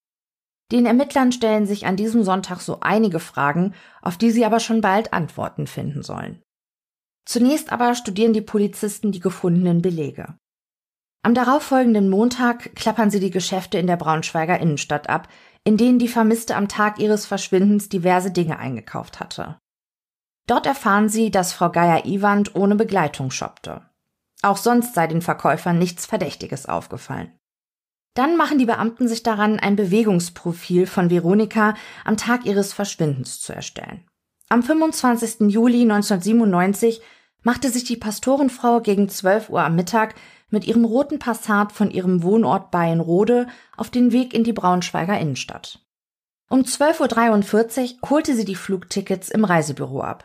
Den 0.70 0.84
Ermittlern 0.84 1.32
stellen 1.32 1.66
sich 1.66 1.86
an 1.86 1.96
diesem 1.96 2.24
Sonntag 2.24 2.60
so 2.60 2.80
einige 2.80 3.20
Fragen, 3.20 3.74
auf 4.02 4.18
die 4.18 4.30
sie 4.30 4.44
aber 4.44 4.60
schon 4.60 4.80
bald 4.80 5.12
Antworten 5.12 5.66
finden 5.66 6.02
sollen. 6.02 6.42
Zunächst 7.24 7.72
aber 7.72 7.94
studieren 7.94 8.32
die 8.32 8.42
Polizisten 8.42 9.12
die 9.12 9.20
gefundenen 9.20 9.82
Belege. 9.82 10.36
Am 11.22 11.34
darauffolgenden 11.34 12.08
Montag 12.08 12.74
klappern 12.74 13.10
sie 13.10 13.20
die 13.20 13.30
Geschäfte 13.30 13.78
in 13.78 13.86
der 13.86 13.96
Braunschweiger 13.96 14.58
Innenstadt 14.60 15.08
ab, 15.08 15.28
in 15.64 15.76
denen 15.76 15.98
die 15.98 16.08
Vermisste 16.08 16.54
am 16.54 16.68
Tag 16.68 16.98
ihres 16.98 17.26
Verschwindens 17.26 17.88
diverse 17.88 18.30
Dinge 18.30 18.58
eingekauft 18.58 19.20
hatte. 19.20 19.58
Dort 20.46 20.66
erfahren 20.66 21.08
sie, 21.08 21.30
dass 21.30 21.52
Frau 21.52 21.70
Geier-Iwand 21.70 22.54
ohne 22.54 22.76
Begleitung 22.76 23.30
shoppte. 23.30 23.82
Auch 24.42 24.56
sonst 24.56 24.94
sei 24.94 25.06
den 25.06 25.20
Verkäufern 25.20 25.78
nichts 25.78 26.06
Verdächtiges 26.06 26.66
aufgefallen. 26.66 27.37
Dann 28.18 28.36
machen 28.36 28.58
die 28.58 28.66
Beamten 28.66 29.06
sich 29.06 29.22
daran, 29.22 29.60
ein 29.60 29.76
Bewegungsprofil 29.76 30.88
von 30.88 31.08
Veronika 31.08 31.74
am 32.04 32.16
Tag 32.16 32.46
ihres 32.46 32.72
Verschwindens 32.72 33.38
zu 33.38 33.52
erstellen. 33.52 34.02
Am 34.48 34.64
25. 34.64 35.48
Juli 35.52 35.82
1997 35.82 37.00
machte 37.44 37.70
sich 37.70 37.84
die 37.84 37.96
Pastorenfrau 37.96 38.80
gegen 38.80 39.08
12 39.08 39.50
Uhr 39.50 39.62
am 39.62 39.76
Mittag 39.76 40.16
mit 40.50 40.66
ihrem 40.66 40.84
roten 40.84 41.20
Passat 41.20 41.70
von 41.70 41.92
ihrem 41.92 42.24
Wohnort 42.24 42.72
Bayernrode 42.72 43.46
auf 43.76 43.88
den 43.88 44.10
Weg 44.10 44.34
in 44.34 44.42
die 44.42 44.52
Braunschweiger 44.52 45.16
Innenstadt. 45.16 45.86
Um 46.50 46.62
12.43 46.62 48.02
Uhr 48.02 48.10
holte 48.10 48.34
sie 48.34 48.44
die 48.44 48.56
Flugtickets 48.56 49.28
im 49.28 49.44
Reisebüro 49.44 50.00
ab. 50.00 50.24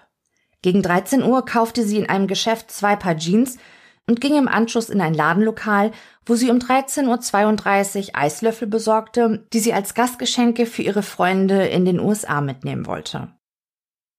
Gegen 0.64 0.82
13 0.82 1.22
Uhr 1.22 1.46
kaufte 1.46 1.84
sie 1.84 2.00
in 2.00 2.10
einem 2.10 2.26
Geschäft 2.26 2.72
zwei 2.72 2.96
Paar 2.96 3.18
Jeans 3.18 3.60
und 4.08 4.22
ging 4.22 4.36
im 4.38 4.48
Anschluss 4.48 4.90
in 4.90 5.02
ein 5.02 5.14
Ladenlokal, 5.14 5.92
wo 6.26 6.36
sie 6.36 6.50
um 6.50 6.58
13.32 6.58 8.08
Uhr 8.08 8.16
Eislöffel 8.16 8.68
besorgte, 8.68 9.46
die 9.54 9.60
sie 9.60 9.74
als 9.74 9.94
Gastgeschenke 9.94 10.66
für 10.66 10.82
ihre 10.82 11.04
Freunde 11.04 11.68
in 11.68 11.86
den 11.86 12.00
USA 12.00 12.42
mitnehmen 12.42 12.86
wollte. 12.86 13.34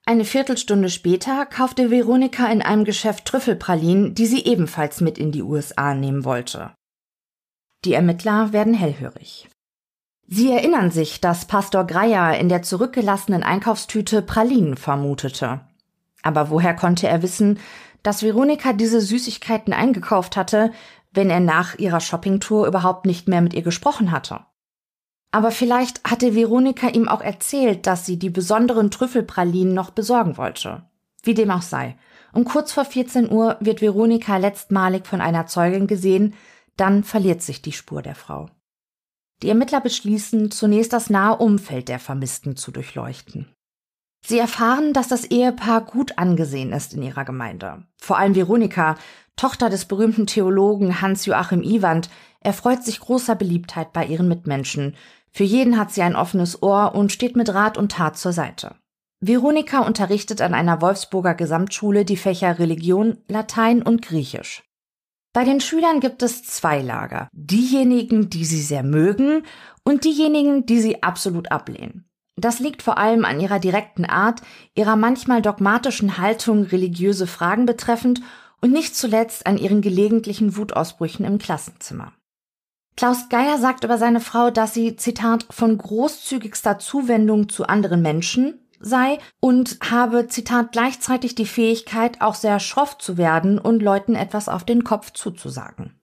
Eine 0.07 0.25
Viertelstunde 0.25 0.91
später 0.91 1.47
kaufte 1.47 1.91
Veronika 1.91 2.47
in 2.53 2.61
einem 2.61 2.85
Geschäft 2.85 3.25
Trüffelpralinen, 3.25 4.15
die 4.15 4.27
sie 4.27 4.45
ebenfalls 4.45 5.01
mit 5.01 5.17
in 5.17 5.33
die 5.33 5.43
USA 5.43 5.95
nehmen 5.95 6.25
wollte. 6.25 6.73
Die 7.87 7.95
Ermittler 7.95 8.53
werden 8.53 8.75
hellhörig. 8.75 9.49
Sie 10.27 10.51
erinnern 10.51 10.91
sich, 10.91 11.21
dass 11.21 11.47
Pastor 11.47 11.87
Greyer 11.87 12.39
in 12.39 12.49
der 12.49 12.63
zurückgelassenen 12.63 13.43
Einkaufstüte 13.43 14.23
Pralinen 14.23 14.77
vermutete. 14.77 15.61
Aber 16.23 16.49
woher 16.49 16.75
konnte 16.75 17.09
er 17.09 17.23
wissen, 17.23 17.59
dass 18.05 18.23
Veronika 18.23 18.73
diese 18.73 19.01
Süßigkeiten 19.01 19.73
eingekauft 19.73 20.37
hatte, 20.37 20.71
wenn 21.13 21.31
er 21.31 21.41
nach 21.41 21.77
ihrer 21.79 22.01
Shoppingtour 22.01 22.69
überhaupt 22.69 23.07
nicht 23.07 23.27
mehr 23.27 23.41
mit 23.41 23.55
ihr 23.55 23.63
gesprochen 23.63 24.13
hatte. 24.13 24.47
Aber 25.33 25.51
vielleicht 25.51 26.05
hatte 26.09 26.37
Veronika 26.37 26.89
ihm 26.89 27.09
auch 27.09 27.21
erzählt, 27.21 27.89
dass 27.89 28.07
sie 28.07 28.21
die 28.21 28.31
besonderen 28.31 28.93
Trüffelpralinen 28.93 29.75
noch 29.75 29.91
besorgen 29.91 30.37
wollte. 30.37 30.85
Wie 31.25 31.35
dem 31.35 31.51
auch 31.51 31.63
sei. 31.63 31.97
Um 32.33 32.45
kurz 32.45 32.73
vor 32.73 32.85
14 32.85 33.31
Uhr 33.31 33.57
wird 33.59 33.81
Veronika 33.81 34.37
letztmalig 34.37 35.07
von 35.07 35.21
einer 35.21 35.47
Zeugin 35.47 35.87
gesehen, 35.87 36.35
dann 36.77 37.05
verliert 37.05 37.43
sich 37.43 37.63
die 37.63 37.73
Spur 37.73 38.03
der 38.03 38.15
Frau. 38.15 38.51
Die 39.43 39.49
Ermittler 39.49 39.81
beschließen, 39.81 40.51
zunächst 40.51 40.93
das 40.93 41.11
nahe 41.11 41.39
Umfeld 41.39 41.89
der 41.89 41.99
Vermissten 41.99 42.57
zu 42.57 42.71
durchleuchten. 42.71 43.54
Sie 44.27 44.39
erfahren, 44.39 44.95
dass 44.95 45.09
das 45.09 45.27
Ehepaar 45.27 45.83
gut 45.83 46.17
angesehen 46.17 46.73
ist 46.73 46.95
in 46.95 47.03
ihrer 47.03 47.27
Gemeinde. 47.27 47.85
Vor 47.99 48.17
allem 48.17 48.35
Veronika, 48.35 48.97
Tochter 49.37 49.69
des 49.69 49.85
berühmten 49.85 50.27
Theologen 50.27 51.03
Hans-Joachim 51.03 51.63
Iwand, 51.63 52.09
erfreut 52.41 52.83
sich 52.83 53.01
großer 53.01 53.35
Beliebtheit 53.35 53.93
bei 53.93 54.07
ihren 54.07 54.27
Mitmenschen. 54.27 54.97
Für 55.31 55.45
jeden 55.45 55.79
hat 55.79 55.93
sie 55.93 56.01
ein 56.01 56.17
offenes 56.17 56.63
Ohr 56.63 56.95
und 56.95 57.13
steht 57.13 57.37
mit 57.37 57.53
Rat 57.53 57.77
und 57.77 57.93
Tat 57.93 58.17
zur 58.17 58.33
Seite. 58.33 58.77
Veronika 59.21 59.81
unterrichtet 59.81 60.41
an 60.41 60.55
einer 60.55 60.81
Wolfsburger 60.81 61.35
Gesamtschule 61.35 62.07
die 62.07 62.17
Fächer 62.17 62.59
Religion, 62.59 63.19
Latein 63.29 63.83
und 63.83 64.01
Griechisch. 64.01 64.63
Bei 65.35 65.45
den 65.45 65.61
Schülern 65.61 66.01
gibt 66.01 66.23
es 66.23 66.45
zwei 66.45 66.81
Lager. 66.81 67.29
Diejenigen, 67.33 68.31
die 68.31 68.45
sie 68.47 68.63
sehr 68.63 68.85
mögen 68.85 69.43
und 69.83 70.05
diejenigen, 70.05 70.65
die 70.65 70.81
sie 70.81 71.03
absolut 71.03 71.51
ablehnen. 71.51 72.09
Das 72.37 72.59
liegt 72.59 72.83
vor 72.83 72.99
allem 72.99 73.25
an 73.25 73.41
ihrer 73.41 73.59
direkten 73.59 74.05
Art, 74.05 74.43
ihrer 74.75 74.97
manchmal 74.97 75.41
dogmatischen 75.41 76.19
Haltung 76.19 76.65
religiöse 76.65 77.27
Fragen 77.27 77.67
betreffend 77.67 78.23
und 78.61 78.73
nicht 78.73 78.97
zuletzt 78.97 79.47
an 79.47 79.57
ihren 79.57 79.83
gelegentlichen 79.83 80.57
Wutausbrüchen 80.57 81.25
im 81.25 81.39
Klassenzimmer. 81.39 82.13
Klaus 82.97 83.29
Geier 83.29 83.59
sagt 83.59 83.85
über 83.85 83.99
seine 83.99 84.21
Frau, 84.21 84.51
dass 84.51 84.75
sie, 84.75 84.97
Zitat, 84.97 85.47
von 85.51 85.77
großzügigster 85.77 86.79
Zuwendung 86.79 87.49
zu 87.49 87.67
anderen 87.67 88.03
Menschen 88.03 88.61
sei 88.81 89.19
und 89.41 89.79
habe, 89.91 90.29
Zitat, 90.29 90.73
gleichzeitig 90.73 91.35
die 91.35 91.47
Fähigkeit, 91.47 92.21
auch 92.21 92.35
sehr 92.35 92.61
schroff 92.61 92.99
zu 92.99 93.17
werden 93.17 93.59
und 93.59 93.83
Leuten 93.83 94.15
etwas 94.15 94.49
auf 94.49 94.65
den 94.65 94.85
Kopf 94.85 95.13
zuzusagen. 95.13 95.99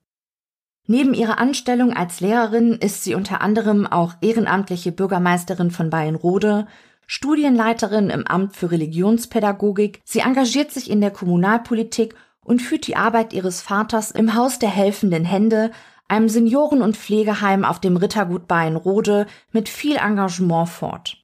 Neben 0.92 1.14
ihrer 1.14 1.40
Anstellung 1.40 1.94
als 1.94 2.20
Lehrerin 2.20 2.74
ist 2.74 3.06
sie 3.06 3.16
unter 3.16 3.40
anderem 3.40 3.88
auch 3.88 4.16
ehrenamtliche 4.20 4.92
Bürgermeisterin 4.92 5.72
von 5.72 5.90
Bayernrode, 5.90 6.68
Studienleiterin 7.08 8.10
im 8.10 8.28
Amt 8.28 8.58
für 8.58 8.72
Religionspädagogik. 8.72 10.02
Sie 10.04 10.20
engagiert 10.20 10.70
sich 10.70 10.92
in 10.92 11.00
der 11.00 11.12
Kommunalpolitik 11.12 12.14
und 12.44 12.62
führt 12.62 12.88
die 12.88 12.98
Arbeit 12.98 13.32
ihres 13.32 13.62
Vaters 13.62 14.12
im 14.12 14.36
Haus 14.36 14.60
der 14.60 14.68
helfenden 14.68 15.24
Hände, 15.24 15.72
einem 16.10 16.28
Senioren- 16.28 16.82
und 16.82 16.98
Pflegeheim 16.98 17.64
auf 17.64 17.80
dem 17.80 17.96
Rittergut 17.96 18.50
Bayernrode, 18.50 19.28
mit 19.54 19.70
viel 19.70 19.96
Engagement 19.96 20.68
fort. 20.68 21.24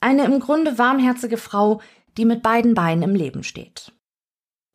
Eine 0.00 0.24
im 0.24 0.40
Grunde 0.40 0.78
warmherzige 0.78 1.36
Frau, 1.36 1.82
die 2.16 2.24
mit 2.24 2.42
beiden 2.42 2.72
Beinen 2.72 3.02
im 3.02 3.14
Leben 3.14 3.44
steht. 3.44 3.92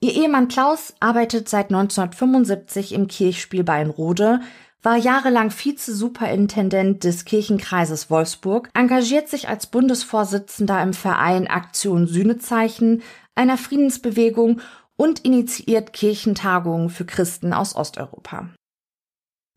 Ihr 0.04 0.14
Ehemann 0.16 0.50
Klaus 0.50 0.94
arbeitet 1.00 1.48
seit 1.48 1.68
1975 1.68 2.92
im 2.92 3.08
Kirchspiel 3.08 3.64
Bayernrode, 3.64 4.42
war 4.82 4.98
jahrelang 4.98 5.50
Vize-Superintendent 5.50 7.06
des 7.06 7.24
Kirchenkreises 7.24 8.10
Wolfsburg, 8.10 8.68
engagiert 8.74 9.30
sich 9.30 9.48
als 9.48 9.68
Bundesvorsitzender 9.68 10.84
im 10.84 10.94
Verein 10.94 11.48
Aktion 11.48 12.06
Sühnezeichen, 12.06 13.02
einer 13.34 13.58
Friedensbewegung 13.58 14.60
und 14.98 15.24
initiiert 15.24 15.94
Kirchentagungen 15.94 16.90
für 16.90 17.06
Christen 17.06 17.54
aus 17.54 17.74
Osteuropa. 17.74 18.50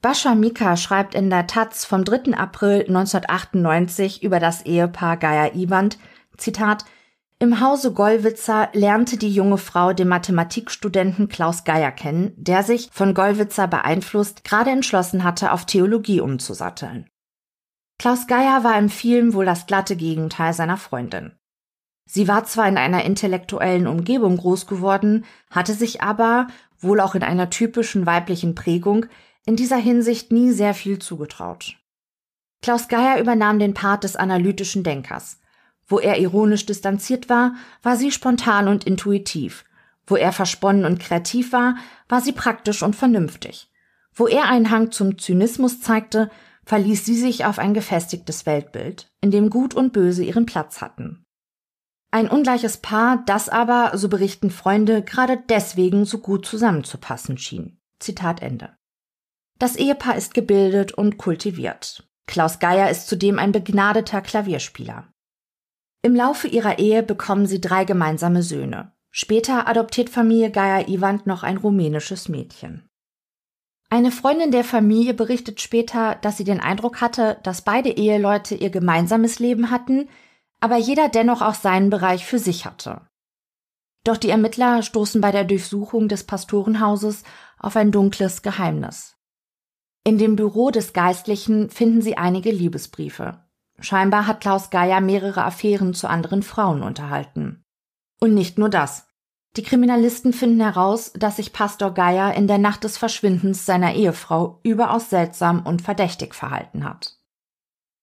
Bascha 0.00 0.36
Mika 0.36 0.76
schreibt 0.76 1.16
in 1.16 1.28
der 1.28 1.48
Taz 1.48 1.84
vom 1.84 2.04
3. 2.04 2.34
April 2.34 2.84
1998 2.86 4.22
über 4.22 4.38
das 4.38 4.64
Ehepaar 4.64 5.16
Geier-Iwand, 5.16 5.98
Zitat, 6.36 6.84
im 7.38 7.60
Hause 7.60 7.92
Gollwitzer 7.92 8.70
lernte 8.72 9.18
die 9.18 9.30
junge 9.30 9.58
Frau 9.58 9.92
den 9.92 10.08
Mathematikstudenten 10.08 11.28
Klaus 11.28 11.64
Geier 11.64 11.92
kennen, 11.92 12.32
der 12.36 12.62
sich, 12.62 12.88
von 12.92 13.12
Gollwitzer 13.12 13.68
beeinflusst, 13.68 14.44
gerade 14.44 14.70
entschlossen 14.70 15.22
hatte, 15.22 15.52
auf 15.52 15.66
Theologie 15.66 16.20
umzusatteln. 16.20 17.08
Klaus 17.98 18.26
Geier 18.26 18.64
war 18.64 18.78
im 18.78 18.88
Film 18.88 19.34
wohl 19.34 19.44
das 19.44 19.66
glatte 19.66 19.96
Gegenteil 19.96 20.52
seiner 20.52 20.76
Freundin. 20.76 21.32
Sie 22.08 22.28
war 22.28 22.44
zwar 22.44 22.68
in 22.68 22.78
einer 22.78 23.04
intellektuellen 23.04 23.86
Umgebung 23.86 24.36
groß 24.36 24.66
geworden, 24.66 25.24
hatte 25.50 25.74
sich 25.74 26.02
aber, 26.02 26.46
wohl 26.78 27.00
auch 27.00 27.14
in 27.14 27.22
einer 27.22 27.50
typischen 27.50 28.06
weiblichen 28.06 28.54
Prägung, 28.54 29.06
in 29.44 29.56
dieser 29.56 29.76
Hinsicht 29.76 30.32
nie 30.32 30.52
sehr 30.52 30.74
viel 30.74 30.98
zugetraut. 30.98 31.76
Klaus 32.62 32.88
Geier 32.88 33.20
übernahm 33.20 33.58
den 33.58 33.74
Part 33.74 34.04
des 34.04 34.16
analytischen 34.16 34.82
Denkers. 34.82 35.38
Wo 35.86 35.98
er 35.98 36.18
ironisch 36.18 36.66
distanziert 36.66 37.28
war, 37.28 37.54
war 37.82 37.96
sie 37.96 38.10
spontan 38.10 38.68
und 38.68 38.84
intuitiv. 38.84 39.64
Wo 40.06 40.16
er 40.16 40.32
versponnen 40.32 40.84
und 40.84 41.00
kreativ 41.00 41.52
war, 41.52 41.76
war 42.08 42.20
sie 42.20 42.32
praktisch 42.32 42.82
und 42.82 42.96
vernünftig. 42.96 43.70
Wo 44.12 44.26
er 44.26 44.48
einen 44.48 44.70
Hang 44.70 44.90
zum 44.92 45.18
Zynismus 45.18 45.80
zeigte, 45.80 46.30
verließ 46.64 47.04
sie 47.04 47.16
sich 47.16 47.44
auf 47.44 47.58
ein 47.58 47.74
gefestigtes 47.74 48.46
Weltbild, 48.46 49.10
in 49.20 49.30
dem 49.30 49.50
Gut 49.50 49.74
und 49.74 49.92
Böse 49.92 50.24
ihren 50.24 50.46
Platz 50.46 50.80
hatten. 50.80 51.24
Ein 52.10 52.28
ungleiches 52.28 52.78
Paar, 52.78 53.22
das 53.26 53.48
aber, 53.48 53.92
so 53.96 54.08
berichten 54.08 54.50
Freunde, 54.50 55.02
gerade 55.02 55.38
deswegen 55.48 56.04
so 56.04 56.18
gut 56.18 56.46
zusammenzupassen 56.46 57.36
schien. 57.36 57.78
Zitat 58.00 58.42
Ende. 58.42 58.76
Das 59.58 59.76
Ehepaar 59.76 60.16
ist 60.16 60.34
gebildet 60.34 60.92
und 60.92 61.18
kultiviert. 61.18 62.08
Klaus 62.26 62.58
Geier 62.58 62.90
ist 62.90 63.08
zudem 63.08 63.38
ein 63.38 63.52
begnadeter 63.52 64.20
Klavierspieler. 64.20 65.08
Im 66.02 66.14
Laufe 66.14 66.48
ihrer 66.48 66.78
Ehe 66.78 67.02
bekommen 67.02 67.46
sie 67.46 67.60
drei 67.60 67.84
gemeinsame 67.84 68.42
Söhne. 68.42 68.92
Später 69.10 69.66
adoptiert 69.66 70.10
Familie 70.10 70.50
Geier-Iwand 70.50 71.26
noch 71.26 71.42
ein 71.42 71.56
rumänisches 71.56 72.28
Mädchen. 72.28 72.88
Eine 73.88 74.10
Freundin 74.10 74.50
der 74.50 74.64
Familie 74.64 75.14
berichtet 75.14 75.60
später, 75.60 76.16
dass 76.16 76.36
sie 76.36 76.44
den 76.44 76.60
Eindruck 76.60 77.00
hatte, 77.00 77.38
dass 77.44 77.62
beide 77.62 77.90
Eheleute 77.90 78.54
ihr 78.54 78.70
gemeinsames 78.70 79.38
Leben 79.38 79.70
hatten, 79.70 80.08
aber 80.60 80.76
jeder 80.76 81.08
dennoch 81.08 81.40
auch 81.40 81.54
seinen 81.54 81.88
Bereich 81.88 82.26
für 82.26 82.38
sich 82.38 82.66
hatte. 82.66 83.08
Doch 84.04 84.16
die 84.16 84.30
Ermittler 84.30 84.82
stoßen 84.82 85.20
bei 85.20 85.32
der 85.32 85.44
Durchsuchung 85.44 86.08
des 86.08 86.24
Pastorenhauses 86.24 87.22
auf 87.58 87.76
ein 87.76 87.92
dunkles 87.92 88.42
Geheimnis. 88.42 89.16
In 90.04 90.18
dem 90.18 90.36
Büro 90.36 90.70
des 90.70 90.92
Geistlichen 90.92 91.70
finden 91.70 92.02
sie 92.02 92.16
einige 92.16 92.50
Liebesbriefe. 92.50 93.45
Scheinbar 93.78 94.26
hat 94.26 94.40
Klaus 94.40 94.70
Geier 94.70 95.00
mehrere 95.00 95.44
Affären 95.44 95.94
zu 95.94 96.08
anderen 96.08 96.42
Frauen 96.42 96.82
unterhalten. 96.82 97.62
Und 98.20 98.34
nicht 98.34 98.58
nur 98.58 98.68
das. 98.68 99.06
Die 99.56 99.62
Kriminalisten 99.62 100.32
finden 100.32 100.60
heraus, 100.60 101.12
dass 101.14 101.36
sich 101.36 101.52
Pastor 101.52 101.92
Geier 101.92 102.34
in 102.34 102.46
der 102.46 102.58
Nacht 102.58 102.84
des 102.84 102.98
Verschwindens 102.98 103.64
seiner 103.64 103.94
Ehefrau 103.94 104.60
überaus 104.62 105.10
seltsam 105.10 105.64
und 105.64 105.82
verdächtig 105.82 106.34
verhalten 106.34 106.84
hat. 106.84 107.18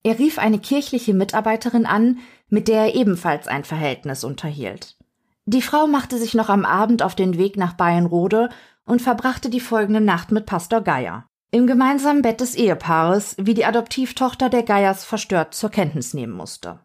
Er 0.04 0.20
rief 0.20 0.38
eine 0.38 0.60
kirchliche 0.60 1.14
Mitarbeiterin 1.14 1.86
an, 1.86 2.20
mit 2.50 2.68
der 2.68 2.86
er 2.86 2.96
ebenfalls 2.96 3.48
ein 3.48 3.64
Verhältnis 3.64 4.24
unterhielt. 4.24 4.98
Die 5.46 5.62
Frau 5.62 5.88
machte 5.88 6.18
sich 6.18 6.34
noch 6.34 6.50
am 6.50 6.66
Abend 6.66 7.04
auf 7.04 7.16
den 7.16 7.38
Weg 7.38 7.58
nach 7.58 7.74
Bayernrode 7.74 8.50
und 8.86 9.02
verbrachte 9.02 9.50
die 9.50 9.60
folgende 9.60 10.02
Nacht 10.02 10.32
mit 10.32 10.46
Pastor 10.46 10.82
Geier 10.82 11.28
im 11.54 11.68
gemeinsamen 11.68 12.24
Bett 12.24 12.42
des 12.42 12.56
Ehepaares, 12.56 13.36
wie 13.38 13.54
die 13.54 13.66
Adoptivtochter 13.66 14.50
der 14.50 14.64
Geiers 14.64 15.06
verstört 15.06 15.54
zur 15.54 15.70
Kenntnis 15.70 16.16
nehmen 16.16 16.34
musste. 16.34 16.80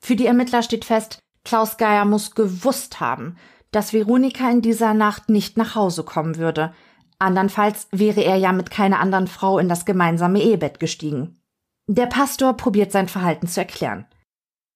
Für 0.00 0.16
die 0.16 0.26
Ermittler 0.26 0.64
steht 0.64 0.84
fest, 0.84 1.20
Klaus 1.44 1.76
Geier 1.76 2.04
muss 2.04 2.34
gewusst 2.34 2.98
haben, 2.98 3.36
dass 3.70 3.92
Veronika 3.92 4.50
in 4.50 4.62
dieser 4.62 4.94
Nacht 4.94 5.28
nicht 5.28 5.56
nach 5.56 5.76
Hause 5.76 6.02
kommen 6.02 6.38
würde. 6.38 6.74
Andernfalls 7.20 7.86
wäre 7.92 8.22
er 8.22 8.34
ja 8.34 8.52
mit 8.52 8.72
keiner 8.72 8.98
anderen 8.98 9.28
Frau 9.28 9.60
in 9.60 9.68
das 9.68 9.84
gemeinsame 9.84 10.42
Ehebett 10.42 10.80
gestiegen. 10.80 11.40
Der 11.86 12.06
Pastor 12.06 12.54
probiert 12.56 12.90
sein 12.90 13.06
Verhalten 13.06 13.46
zu 13.46 13.60
erklären. 13.60 14.06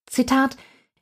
Zitat 0.07 0.57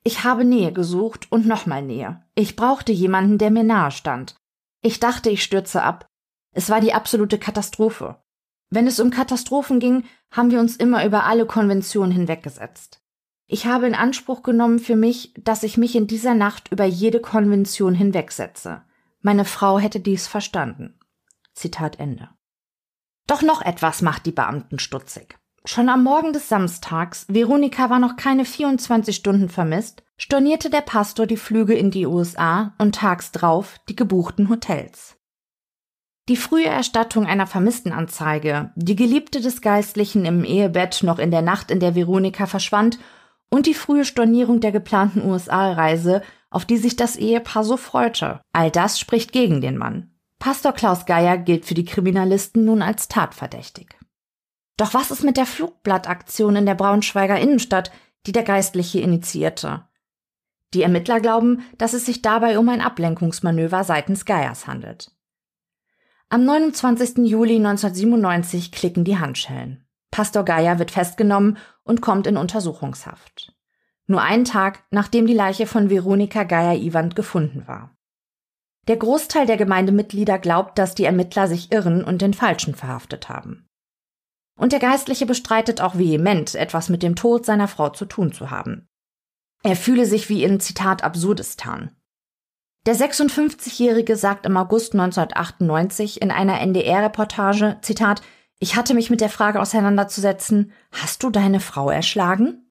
Ich 0.04 0.24
habe 0.24 0.46
Nähe 0.46 0.72
gesucht 0.72 1.30
und 1.30 1.46
nochmal 1.46 1.82
Nähe. 1.82 2.24
Ich 2.34 2.56
brauchte 2.56 2.92
jemanden, 2.92 3.36
der 3.36 3.50
mir 3.50 3.64
nahe 3.64 3.90
stand. 3.90 4.36
Ich 4.80 5.00
dachte, 5.00 5.28
ich 5.28 5.42
stürze 5.42 5.82
ab. 5.82 6.06
Es 6.52 6.70
war 6.70 6.80
die 6.80 6.94
absolute 6.94 7.38
Katastrophe. 7.38 8.22
Wenn 8.70 8.86
es 8.86 9.00
um 9.00 9.10
Katastrophen 9.10 9.80
ging, 9.80 10.04
haben 10.30 10.50
wir 10.50 10.60
uns 10.60 10.76
immer 10.76 11.04
über 11.04 11.24
alle 11.24 11.46
Konventionen 11.46 12.12
hinweggesetzt. 12.12 13.02
Ich 13.46 13.66
habe 13.66 13.86
in 13.86 13.94
Anspruch 13.94 14.42
genommen 14.42 14.78
für 14.78 14.96
mich, 14.96 15.34
dass 15.38 15.62
ich 15.62 15.76
mich 15.76 15.94
in 15.94 16.06
dieser 16.06 16.34
Nacht 16.34 16.72
über 16.72 16.84
jede 16.84 17.20
Konvention 17.20 17.94
hinwegsetze. 17.94 18.82
Meine 19.20 19.44
Frau 19.44 19.78
hätte 19.78 20.00
dies 20.00 20.26
verstanden. 20.26 20.98
Zitat 21.52 21.98
Ende. 21.98 22.30
Doch 23.26 23.42
noch 23.42 23.62
etwas 23.62 24.00
macht 24.02 24.26
die 24.26 24.32
Beamten 24.32 24.78
stutzig. 24.78 25.38
Schon 25.64 25.88
am 25.88 26.02
Morgen 26.02 26.32
des 26.32 26.48
Samstags, 26.48 27.26
Veronika 27.28 27.88
war 27.88 28.00
noch 28.00 28.16
keine 28.16 28.44
24 28.44 29.14
Stunden 29.14 29.48
vermisst, 29.48 30.02
stornierte 30.16 30.70
der 30.70 30.80
Pastor 30.80 31.26
die 31.26 31.36
Flüge 31.36 31.74
in 31.74 31.90
die 31.90 32.06
USA 32.06 32.74
und 32.78 32.96
tags 32.96 33.30
drauf 33.30 33.78
die 33.88 33.94
gebuchten 33.94 34.48
Hotels. 34.48 35.16
Die 36.28 36.36
frühe 36.36 36.66
Erstattung 36.66 37.26
einer 37.26 37.48
Vermisstenanzeige, 37.48 38.70
die 38.76 38.94
Geliebte 38.94 39.40
des 39.40 39.60
Geistlichen 39.60 40.24
im 40.24 40.44
Ehebett 40.44 41.02
noch 41.02 41.18
in 41.18 41.32
der 41.32 41.42
Nacht, 41.42 41.70
in 41.70 41.80
der 41.80 41.96
Veronika 41.96 42.46
verschwand, 42.46 42.98
und 43.50 43.66
die 43.66 43.74
frühe 43.74 44.04
Stornierung 44.04 44.60
der 44.60 44.72
geplanten 44.72 45.28
USA-Reise, 45.28 46.22
auf 46.48 46.64
die 46.64 46.76
sich 46.76 46.96
das 46.96 47.16
Ehepaar 47.16 47.64
so 47.64 47.76
freute. 47.76 48.40
All 48.52 48.70
das 48.70 49.00
spricht 49.00 49.32
gegen 49.32 49.60
den 49.60 49.76
Mann. 49.76 50.10
Pastor 50.38 50.72
Klaus 50.72 51.06
Geier 51.06 51.38
gilt 51.38 51.64
für 51.64 51.74
die 51.74 51.84
Kriminalisten 51.84 52.64
nun 52.64 52.82
als 52.82 53.08
tatverdächtig. 53.08 53.88
Doch 54.76 54.94
was 54.94 55.10
ist 55.10 55.24
mit 55.24 55.36
der 55.36 55.46
Flugblattaktion 55.46 56.56
in 56.56 56.66
der 56.66 56.74
Braunschweiger 56.74 57.38
Innenstadt, 57.38 57.92
die 58.26 58.32
der 58.32 58.42
Geistliche 58.42 59.00
initiierte? 59.00 59.84
Die 60.72 60.82
Ermittler 60.82 61.20
glauben, 61.20 61.64
dass 61.78 61.92
es 61.92 62.06
sich 62.06 62.22
dabei 62.22 62.58
um 62.58 62.68
ein 62.68 62.80
Ablenkungsmanöver 62.80 63.84
seitens 63.84 64.24
Geiers 64.24 64.66
handelt. 64.66 65.10
Am 66.32 66.46
29. 66.46 67.26
Juli 67.26 67.56
1997 67.56 68.72
klicken 68.72 69.04
die 69.04 69.18
Handschellen. 69.18 69.84
Pastor 70.10 70.46
Geier 70.46 70.78
wird 70.78 70.90
festgenommen 70.90 71.58
und 71.82 72.00
kommt 72.00 72.26
in 72.26 72.38
Untersuchungshaft. 72.38 73.54
nur 74.06 74.22
einen 74.22 74.46
Tag 74.46 74.82
nachdem 74.90 75.26
die 75.26 75.34
Leiche 75.34 75.66
von 75.66 75.90
Veronika 75.90 76.44
Geier-Iwand 76.44 77.16
gefunden 77.16 77.68
war. 77.68 77.94
Der 78.88 78.96
Großteil 78.96 79.44
der 79.44 79.58
Gemeindemitglieder 79.58 80.38
glaubt, 80.38 80.78
dass 80.78 80.94
die 80.94 81.04
Ermittler 81.04 81.48
sich 81.48 81.70
irren 81.70 82.02
und 82.02 82.22
den 82.22 82.32
Falschen 82.32 82.74
verhaftet 82.74 83.28
haben. 83.28 83.68
Und 84.58 84.72
der 84.72 84.80
Geistliche 84.80 85.26
bestreitet 85.26 85.82
auch 85.82 85.98
vehement, 85.98 86.54
etwas 86.54 86.88
mit 86.88 87.02
dem 87.02 87.14
Tod 87.14 87.44
seiner 87.44 87.68
Frau 87.68 87.90
zu 87.90 88.06
tun 88.06 88.32
zu 88.32 88.50
haben. 88.50 88.88
Er 89.62 89.76
fühle 89.76 90.06
sich 90.06 90.30
wie 90.30 90.44
in 90.44 90.60
Zitat 90.60 91.04
Absurdistan. 91.04 91.94
Der 92.84 92.96
56-Jährige 92.96 94.16
sagt 94.16 94.44
im 94.44 94.56
August 94.56 94.94
1998 94.94 96.20
in 96.20 96.32
einer 96.32 96.60
NDR-Reportage, 96.60 97.78
Zitat, 97.80 98.22
ich 98.58 98.74
hatte 98.74 98.94
mich 98.94 99.08
mit 99.08 99.20
der 99.20 99.28
Frage 99.28 99.60
auseinanderzusetzen, 99.60 100.72
hast 100.90 101.22
du 101.22 101.30
deine 101.30 101.60
Frau 101.60 101.90
erschlagen? 101.90 102.68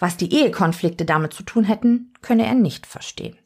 Was 0.00 0.16
die 0.16 0.32
Ehekonflikte 0.34 1.04
damit 1.04 1.32
zu 1.32 1.44
tun 1.44 1.62
hätten, 1.62 2.12
könne 2.20 2.46
er 2.46 2.54
nicht 2.54 2.84
verstehen. 2.84 3.38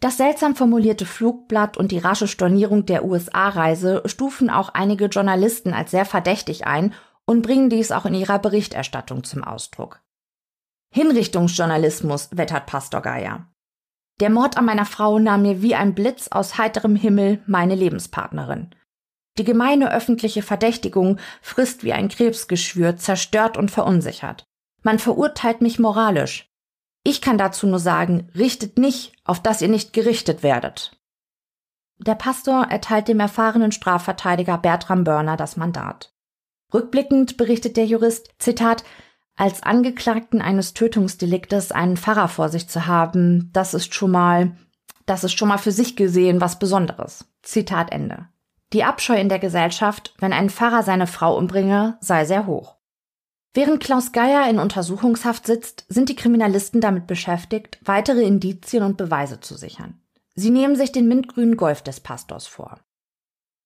Das 0.00 0.16
seltsam 0.16 0.56
formulierte 0.56 1.06
Flugblatt 1.06 1.76
und 1.76 1.92
die 1.92 1.98
rasche 1.98 2.26
Stornierung 2.26 2.84
der 2.84 3.04
USA-Reise 3.04 4.02
stufen 4.06 4.50
auch 4.50 4.70
einige 4.70 5.06
Journalisten 5.06 5.72
als 5.72 5.92
sehr 5.92 6.04
verdächtig 6.04 6.66
ein 6.66 6.92
und 7.26 7.42
bringen 7.42 7.70
dies 7.70 7.92
auch 7.92 8.06
in 8.06 8.14
ihrer 8.14 8.40
Berichterstattung 8.40 9.22
zum 9.22 9.44
Ausdruck. 9.44 10.02
Hinrichtungsjournalismus, 10.92 12.30
wettert 12.32 12.66
Pastor 12.66 13.00
Geier. 13.00 13.53
Der 14.20 14.30
Mord 14.30 14.56
an 14.56 14.64
meiner 14.64 14.86
Frau 14.86 15.18
nahm 15.18 15.42
mir 15.42 15.60
wie 15.62 15.74
ein 15.74 15.94
Blitz 15.94 16.28
aus 16.28 16.56
heiterem 16.56 16.96
Himmel 16.96 17.42
meine 17.46 17.74
Lebenspartnerin. 17.74 18.70
Die 19.38 19.44
gemeine 19.44 19.92
öffentliche 19.92 20.42
Verdächtigung 20.42 21.18
frisst 21.42 21.82
wie 21.82 21.92
ein 21.92 22.08
Krebsgeschwür, 22.08 22.96
zerstört 22.96 23.56
und 23.56 23.70
verunsichert. 23.70 24.44
Man 24.82 25.00
verurteilt 25.00 25.60
mich 25.60 25.80
moralisch. 25.80 26.48
Ich 27.02 27.20
kann 27.20 27.36
dazu 27.36 27.66
nur 27.66 27.80
sagen, 27.80 28.30
richtet 28.36 28.78
nicht, 28.78 29.12
auf 29.24 29.42
dass 29.42 29.60
ihr 29.60 29.68
nicht 29.68 29.92
gerichtet 29.92 30.42
werdet. 30.42 30.96
Der 31.98 32.14
Pastor 32.14 32.64
erteilt 32.70 33.08
dem 33.08 33.20
erfahrenen 33.20 33.72
Strafverteidiger 33.72 34.58
Bertram 34.58 35.04
Börner 35.04 35.36
das 35.36 35.56
Mandat. 35.56 36.12
Rückblickend 36.72 37.36
berichtet 37.36 37.76
der 37.76 37.86
Jurist, 37.86 38.30
Zitat, 38.38 38.84
als 39.36 39.62
Angeklagten 39.62 40.40
eines 40.40 40.74
Tötungsdeliktes 40.74 41.72
einen 41.72 41.96
Pfarrer 41.96 42.28
vor 42.28 42.48
sich 42.48 42.68
zu 42.68 42.86
haben, 42.86 43.50
das 43.52 43.74
ist 43.74 43.94
schon 43.94 44.12
mal, 44.12 44.56
das 45.06 45.24
ist 45.24 45.32
schon 45.32 45.48
mal 45.48 45.58
für 45.58 45.72
sich 45.72 45.96
gesehen 45.96 46.40
was 46.40 46.58
Besonderes. 46.58 47.26
Zitat 47.42 47.92
Ende. 47.92 48.28
Die 48.72 48.84
Abscheu 48.84 49.16
in 49.16 49.28
der 49.28 49.38
Gesellschaft, 49.38 50.14
wenn 50.18 50.32
ein 50.32 50.50
Pfarrer 50.50 50.82
seine 50.82 51.06
Frau 51.06 51.36
umbringe, 51.36 51.98
sei 52.00 52.24
sehr 52.24 52.46
hoch. 52.46 52.76
Während 53.52 53.80
Klaus 53.80 54.10
Geier 54.10 54.48
in 54.50 54.58
Untersuchungshaft 54.58 55.46
sitzt, 55.46 55.84
sind 55.88 56.08
die 56.08 56.16
Kriminalisten 56.16 56.80
damit 56.80 57.06
beschäftigt, 57.06 57.78
weitere 57.84 58.22
Indizien 58.22 58.82
und 58.82 58.96
Beweise 58.96 59.40
zu 59.40 59.56
sichern. 59.56 60.00
Sie 60.34 60.50
nehmen 60.50 60.74
sich 60.74 60.90
den 60.90 61.06
mintgrünen 61.06 61.56
Golf 61.56 61.82
des 61.82 62.00
Pastors 62.00 62.48
vor. 62.48 62.80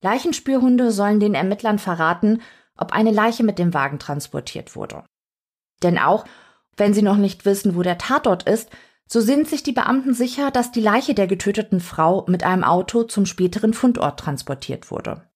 Leichenspürhunde 0.02 0.92
sollen 0.92 1.20
den 1.20 1.34
Ermittlern 1.34 1.78
verraten, 1.78 2.42
ob 2.76 2.92
eine 2.92 3.10
Leiche 3.10 3.44
mit 3.44 3.58
dem 3.58 3.72
Wagen 3.72 3.98
transportiert 3.98 4.76
wurde. 4.76 5.04
Denn 5.82 5.98
auch 5.98 6.24
wenn 6.76 6.94
sie 6.94 7.02
noch 7.02 7.16
nicht 7.16 7.44
wissen, 7.44 7.76
wo 7.76 7.82
der 7.82 7.98
Tatort 7.98 8.44
ist, 8.44 8.70
so 9.06 9.20
sind 9.20 9.48
sich 9.48 9.62
die 9.62 9.72
Beamten 9.72 10.14
sicher, 10.14 10.50
dass 10.50 10.70
die 10.70 10.80
Leiche 10.80 11.14
der 11.14 11.26
getöteten 11.26 11.80
Frau 11.80 12.24
mit 12.28 12.44
einem 12.44 12.62
Auto 12.62 13.04
zum 13.04 13.26
späteren 13.26 13.74
Fundort 13.74 14.20
transportiert 14.20 14.90
wurde. 14.90 15.28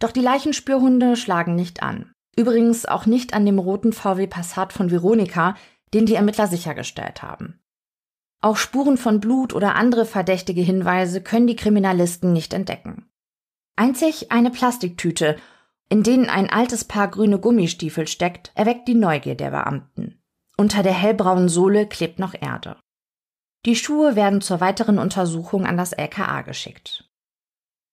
Doch 0.00 0.12
die 0.12 0.20
Leichenspürhunde 0.20 1.16
schlagen 1.16 1.54
nicht 1.54 1.82
an. 1.82 2.12
Übrigens 2.36 2.86
auch 2.86 3.06
nicht 3.06 3.34
an 3.34 3.46
dem 3.46 3.58
roten 3.58 3.92
VW 3.92 4.26
Passat 4.26 4.72
von 4.72 4.90
Veronika, 4.90 5.56
den 5.94 6.06
die 6.06 6.14
Ermittler 6.14 6.46
sichergestellt 6.46 7.22
haben. 7.22 7.60
Auch 8.40 8.56
Spuren 8.56 8.96
von 8.96 9.18
Blut 9.18 9.52
oder 9.52 9.74
andere 9.74 10.04
verdächtige 10.04 10.60
Hinweise 10.60 11.20
können 11.20 11.48
die 11.48 11.56
Kriminalisten 11.56 12.32
nicht 12.32 12.52
entdecken. 12.52 13.10
Einzig 13.74 14.30
eine 14.30 14.50
Plastiktüte 14.50 15.36
in 15.88 16.02
denen 16.02 16.28
ein 16.28 16.50
altes 16.50 16.84
Paar 16.84 17.08
grüne 17.08 17.38
Gummistiefel 17.38 18.06
steckt, 18.06 18.52
erweckt 18.54 18.88
die 18.88 18.94
Neugier 18.94 19.34
der 19.34 19.50
Beamten. 19.50 20.20
Unter 20.56 20.82
der 20.82 20.92
hellbraunen 20.92 21.48
Sohle 21.48 21.86
klebt 21.86 22.18
noch 22.18 22.34
Erde. 22.38 22.76
Die 23.64 23.76
Schuhe 23.76 24.16
werden 24.16 24.40
zur 24.40 24.60
weiteren 24.60 24.98
Untersuchung 24.98 25.66
an 25.66 25.76
das 25.76 25.92
LKA 25.92 26.42
geschickt. 26.42 27.08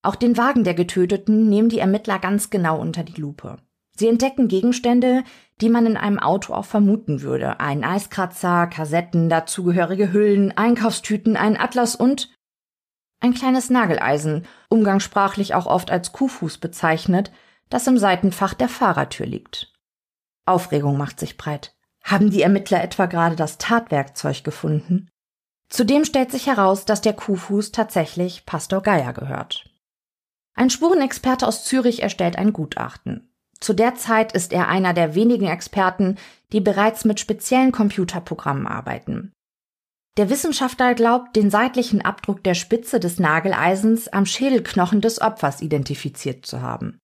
Auch 0.03 0.15
den 0.15 0.37
Wagen 0.37 0.63
der 0.63 0.73
Getöteten 0.73 1.49
nehmen 1.49 1.69
die 1.69 1.79
Ermittler 1.79 2.19
ganz 2.19 2.49
genau 2.49 2.79
unter 2.79 3.03
die 3.03 3.19
Lupe. 3.19 3.57
Sie 3.97 4.07
entdecken 4.07 4.47
Gegenstände, 4.47 5.23
die 5.61 5.69
man 5.69 5.85
in 5.85 5.97
einem 5.97 6.19
Auto 6.19 6.53
auch 6.53 6.65
vermuten 6.65 7.21
würde. 7.21 7.59
Ein 7.59 7.83
Eiskratzer, 7.83 8.67
Kassetten, 8.67 9.29
dazugehörige 9.29 10.11
Hüllen, 10.11 10.55
Einkaufstüten, 10.55 11.37
ein 11.37 11.57
Atlas 11.57 11.95
und 11.95 12.29
ein 13.21 13.33
kleines 13.33 13.69
Nageleisen, 13.69 14.45
umgangssprachlich 14.69 15.55
auch 15.55 15.65
oft 15.65 15.89
als 15.89 16.11
Kuhfuß 16.11 16.57
bezeichnet, 16.57 17.31
das 17.69 17.87
im 17.87 17.97
Seitenfach 17.97 18.53
der 18.53 18.69
Fahrertür 18.69 19.25
liegt. 19.25 19.73
Aufregung 20.45 20.97
macht 20.97 21.19
sich 21.19 21.37
breit. 21.37 21.75
Haben 22.03 22.29
die 22.29 22.41
Ermittler 22.41 22.83
etwa 22.83 23.07
gerade 23.07 23.35
das 23.35 23.57
Tatwerkzeug 23.57 24.43
gefunden? 24.43 25.09
Zudem 25.69 26.05
stellt 26.05 26.31
sich 26.31 26.45
heraus, 26.47 26.85
dass 26.85 27.01
der 27.01 27.13
Kuhfuß 27.13 27.71
tatsächlich 27.71 28.45
Pastor 28.45 28.81
Geier 28.81 29.13
gehört. 29.13 29.69
Ein 30.53 30.69
Spurenexperte 30.69 31.47
aus 31.47 31.65
Zürich 31.65 32.03
erstellt 32.03 32.37
ein 32.37 32.53
Gutachten. 32.53 33.29
Zu 33.59 33.73
der 33.73 33.95
Zeit 33.95 34.33
ist 34.33 34.53
er 34.53 34.67
einer 34.67 34.93
der 34.93 35.15
wenigen 35.15 35.47
Experten, 35.47 36.17
die 36.51 36.61
bereits 36.61 37.03
mit 37.05 37.19
speziellen 37.19 37.71
Computerprogrammen 37.71 38.67
arbeiten. 38.67 39.33
Der 40.17 40.29
Wissenschaftler 40.29 40.93
glaubt, 40.93 41.35
den 41.35 41.49
seitlichen 41.49 42.01
Abdruck 42.01 42.43
der 42.43 42.53
Spitze 42.53 42.99
des 42.99 43.19
Nageleisens 43.19 44.07
am 44.07 44.25
Schädelknochen 44.25 45.01
des 45.01 45.19
Opfers 45.19 45.61
identifiziert 45.61 46.45
zu 46.45 46.61
haben. 46.61 46.99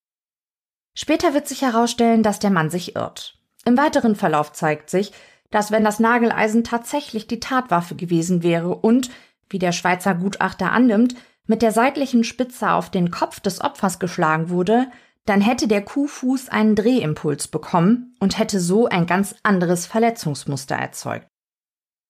Später 0.94 1.34
wird 1.34 1.48
sich 1.48 1.62
herausstellen, 1.62 2.22
dass 2.22 2.38
der 2.38 2.50
Mann 2.50 2.70
sich 2.70 2.96
irrt. 2.96 3.38
Im 3.64 3.78
weiteren 3.78 4.16
Verlauf 4.16 4.52
zeigt 4.52 4.90
sich, 4.90 5.12
dass 5.50 5.70
wenn 5.70 5.84
das 5.84 6.00
Nageleisen 6.00 6.64
tatsächlich 6.64 7.26
die 7.26 7.40
Tatwaffe 7.40 7.94
gewesen 7.94 8.42
wäre 8.42 8.74
und, 8.74 9.10
wie 9.48 9.58
der 9.58 9.72
Schweizer 9.72 10.14
Gutachter 10.14 10.72
annimmt, 10.72 11.14
mit 11.46 11.62
der 11.62 11.72
seitlichen 11.72 12.24
Spitze 12.24 12.70
auf 12.70 12.90
den 12.90 13.10
Kopf 13.10 13.40
des 13.40 13.60
Opfers 13.60 13.98
geschlagen 13.98 14.48
wurde, 14.48 14.88
dann 15.24 15.40
hätte 15.40 15.68
der 15.68 15.82
Kuhfuß 15.82 16.48
einen 16.48 16.74
Drehimpuls 16.74 17.48
bekommen 17.48 18.16
und 18.18 18.38
hätte 18.38 18.60
so 18.60 18.88
ein 18.88 19.06
ganz 19.06 19.34
anderes 19.42 19.86
Verletzungsmuster 19.86 20.74
erzeugt. 20.74 21.28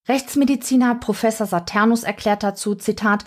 Rechtsmediziner 0.09 0.95
Professor 0.97 1.47
Saturnus 1.47 2.03
erklärt 2.05 2.43
dazu, 2.43 2.75
Zitat, 2.75 3.25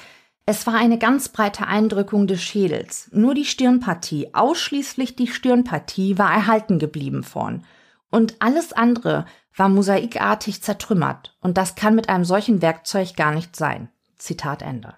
es 0.48 0.68
war 0.68 0.76
eine 0.76 1.00
ganz 1.00 1.30
breite 1.30 1.66
Eindrückung 1.66 2.28
des 2.28 2.42
Schädels. 2.44 3.10
Nur 3.12 3.34
die 3.34 3.46
Stirnpartie, 3.46 4.36
ausschließlich 4.36 5.16
die 5.16 5.28
Stirnpartie 5.28 6.20
war 6.20 6.32
erhalten 6.32 6.78
geblieben 6.78 7.24
vorn. 7.24 7.66
Und 8.12 8.36
alles 8.40 8.72
andere 8.72 9.26
war 9.56 9.70
mosaikartig 9.70 10.62
zertrümmert. 10.62 11.36
Und 11.42 11.58
das 11.58 11.74
kann 11.74 11.96
mit 11.96 12.10
einem 12.10 12.26
solchen 12.26 12.62
Werkzeug 12.62 13.16
gar 13.16 13.34
nicht 13.34 13.56
sein. 13.56 13.90
Zitat 14.18 14.62
Ende. 14.62 14.94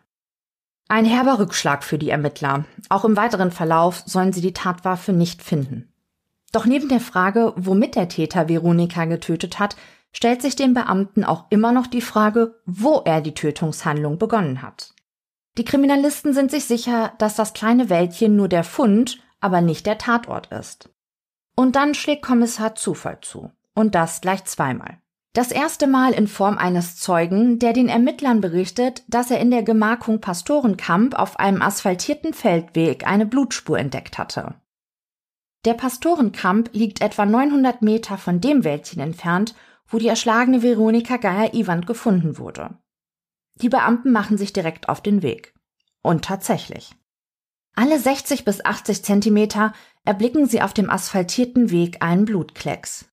Ein 0.89 1.05
herber 1.05 1.39
Rückschlag 1.39 1.83
für 1.83 1.97
die 1.97 2.09
Ermittler. 2.09 2.65
Auch 2.89 3.05
im 3.05 3.15
weiteren 3.15 3.51
Verlauf 3.51 4.03
sollen 4.05 4.33
sie 4.33 4.41
die 4.41 4.53
Tatwaffe 4.53 5.13
nicht 5.13 5.41
finden. 5.41 5.93
Doch 6.51 6.65
neben 6.65 6.89
der 6.89 7.01
Frage, 7.01 7.53
womit 7.55 7.95
der 7.95 8.09
Täter 8.09 8.49
Veronika 8.49 9.05
getötet 9.05 9.59
hat, 9.59 9.77
stellt 10.11 10.41
sich 10.41 10.55
dem 10.55 10.73
Beamten 10.73 11.23
auch 11.23 11.45
immer 11.49 11.71
noch 11.71 11.87
die 11.87 12.01
Frage, 12.01 12.55
wo 12.65 13.01
er 13.05 13.21
die 13.21 13.33
Tötungshandlung 13.33 14.17
begonnen 14.17 14.61
hat. 14.61 14.93
Die 15.57 15.65
Kriminalisten 15.65 16.33
sind 16.33 16.51
sich 16.51 16.65
sicher, 16.65 17.13
dass 17.17 17.35
das 17.35 17.53
kleine 17.53 17.89
Wäldchen 17.89 18.35
nur 18.35 18.47
der 18.47 18.63
Fund, 18.63 19.19
aber 19.39 19.61
nicht 19.61 19.87
der 19.87 19.97
Tatort 19.97 20.47
ist. 20.51 20.89
Und 21.55 21.75
dann 21.75 21.95
schlägt 21.95 22.21
Kommissar 22.21 22.75
Zufall 22.75 23.19
zu. 23.21 23.51
Und 23.73 23.95
das 23.95 24.21
gleich 24.21 24.45
zweimal. 24.45 24.99
Das 25.33 25.51
erste 25.51 25.87
Mal 25.87 26.13
in 26.13 26.27
Form 26.27 26.57
eines 26.57 26.95
Zeugen, 26.97 27.59
der 27.59 27.73
den 27.73 27.89
Ermittlern 27.89 28.41
berichtet, 28.41 29.03
dass 29.07 29.29
er 29.29 29.39
in 29.39 29.51
der 29.51 29.63
Gemarkung 29.63 30.19
Pastorenkamp 30.21 31.13
auf 31.13 31.39
einem 31.39 31.61
asphaltierten 31.61 32.33
Feldweg 32.33 33.05
eine 33.05 33.25
Blutspur 33.25 33.77
entdeckt 33.77 34.17
hatte. 34.17 34.55
Der 35.65 35.73
Pastorenkamp 35.73 36.69
liegt 36.73 37.01
etwa 37.01 37.25
900 37.25 37.81
Meter 37.81 38.17
von 38.17 38.41
dem 38.41 38.63
Wäldchen 38.63 39.01
entfernt, 39.01 39.53
wo 39.87 39.97
die 39.97 40.07
erschlagene 40.07 40.63
Veronika 40.63 41.17
Geier-Iwand 41.17 41.85
gefunden 41.85 42.37
wurde. 42.37 42.77
Die 43.61 43.69
Beamten 43.69 44.11
machen 44.11 44.37
sich 44.37 44.53
direkt 44.53 44.89
auf 44.89 45.01
den 45.01 45.21
Weg. 45.21 45.53
Und 46.01 46.25
tatsächlich. 46.25 46.95
Alle 47.75 47.99
60 47.99 48.45
bis 48.45 48.63
80 48.65 49.03
Zentimeter 49.03 49.73
erblicken 50.03 50.47
sie 50.47 50.61
auf 50.61 50.73
dem 50.73 50.89
asphaltierten 50.89 51.69
Weg 51.69 52.01
einen 52.01 52.25
Blutklecks. 52.25 53.09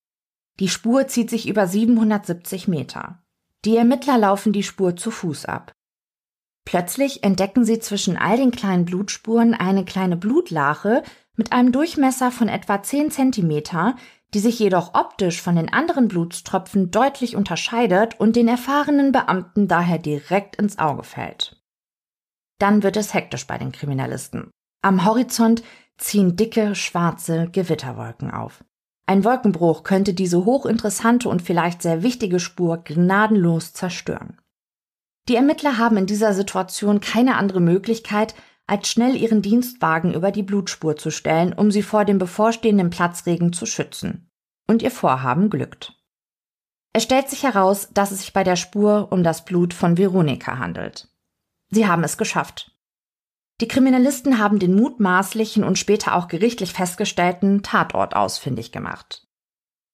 Die 0.61 0.69
Spur 0.69 1.09
zieht 1.09 1.31
sich 1.31 1.49
über 1.49 1.67
770 1.67 2.69
Meter. 2.69 3.23
Die 3.65 3.77
Ermittler 3.77 4.19
laufen 4.19 4.53
die 4.53 4.63
Spur 4.63 4.97
zu 4.97 5.11
Fuß 5.11 5.47
ab. 5.47 5.73
Plötzlich 6.65 7.25
entdecken 7.25 7.65
sie 7.65 7.79
zwischen 7.79 8.17
all 8.17 8.37
den 8.37 8.51
kleinen 8.51 8.85
Blutspuren 8.85 9.55
eine 9.55 9.85
kleine 9.85 10.17
Blutlache 10.17 11.03
mit 11.37 11.53
einem 11.53 11.73
Durchmesser 11.73 12.31
von 12.31 12.49
etwa 12.49 12.83
10 12.83 13.11
Zentimeter, 13.11 13.97
die 14.35 14.41
sich 14.41 14.59
jedoch 14.59 14.95
optisch 14.95 15.41
von 15.41 15.55
den 15.55 15.73
anderen 15.73 16.09
Blutstropfen 16.09 16.91
deutlich 16.91 17.37
unterscheidet 17.37 18.19
und 18.19 18.35
den 18.35 18.49
erfahrenen 18.49 19.13
Beamten 19.13 19.69
daher 19.69 19.99
direkt 19.99 20.57
ins 20.57 20.79
Auge 20.79 21.05
fällt. 21.05 21.63
Dann 22.59 22.83
wird 22.83 22.97
es 22.97 23.15
hektisch 23.15 23.47
bei 23.47 23.59
den 23.59 23.73
Kriminalisten. 23.73 24.51
Am 24.83 25.05
Horizont 25.05 25.63
ziehen 25.97 26.37
dicke, 26.37 26.75
schwarze 26.75 27.49
Gewitterwolken 27.51 28.31
auf. 28.33 28.65
Ein 29.07 29.25
Wolkenbruch 29.25 29.85
könnte 29.85 30.15
diese 30.15 30.45
hochinteressante 30.45 31.29
und 31.29 31.43
vielleicht 31.43 31.83
sehr 31.83 32.03
wichtige 32.03 32.41
Spur 32.41 32.79
gnadenlos 32.79 33.73
zerstören. 33.73 34.41
Die 35.29 35.37
Ermittler 35.37 35.79
haben 35.79 35.97
in 35.97 36.07
dieser 36.07 36.35
Situation 36.35 37.01
keine 37.01 37.37
andere 37.37 37.61
Möglichkeit, 37.61 38.35
als 38.67 38.89
schnell 38.89 39.17
ihren 39.17 39.43
Dienstwagen 39.43 40.15
über 40.15 40.31
die 40.31 40.43
Blutspur 40.43 40.97
zu 40.97 41.11
stellen, 41.11 41.53
um 41.53 41.71
sie 41.71 41.83
vor 41.83 42.05
dem 42.05 42.19
bevorstehenden 42.19 42.91
Platzregen 42.91 43.53
zu 43.53 43.67
schützen. 43.67 44.31
Und 44.67 44.83
ihr 44.83 44.91
Vorhaben 44.91 45.51
glückt. 45.51 45.93
Es 46.95 47.03
stellt 47.03 47.29
sich 47.29 47.43
heraus, 47.43 47.89
dass 47.93 48.13
es 48.13 48.21
sich 48.21 48.33
bei 48.33 48.45
der 48.45 48.57
Spur 48.57 49.09
um 49.11 49.23
das 49.23 49.45
Blut 49.45 49.75
von 49.75 49.99
Veronika 49.99 50.59
handelt. 50.59 51.09
Sie 51.71 51.87
haben 51.87 52.05
es 52.05 52.17
geschafft. 52.17 52.71
Die 53.61 53.69
Kriminalisten 53.69 54.39
haben 54.39 54.59
den 54.59 54.75
mutmaßlichen 54.75 55.65
und 55.65 55.79
später 55.79 56.15
auch 56.15 56.29
gerichtlich 56.29 56.73
festgestellten 56.73 57.63
Tatort 57.63 58.17
ausfindig 58.17 58.73
gemacht. 58.73 59.27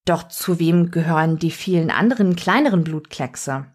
Doch 0.04 0.28
zu 0.28 0.58
wem 0.58 0.90
gehören 0.90 1.38
die 1.38 1.50
vielen 1.50 1.90
anderen 1.90 2.36
kleineren 2.36 2.84
Blutkleckse? 2.84 3.66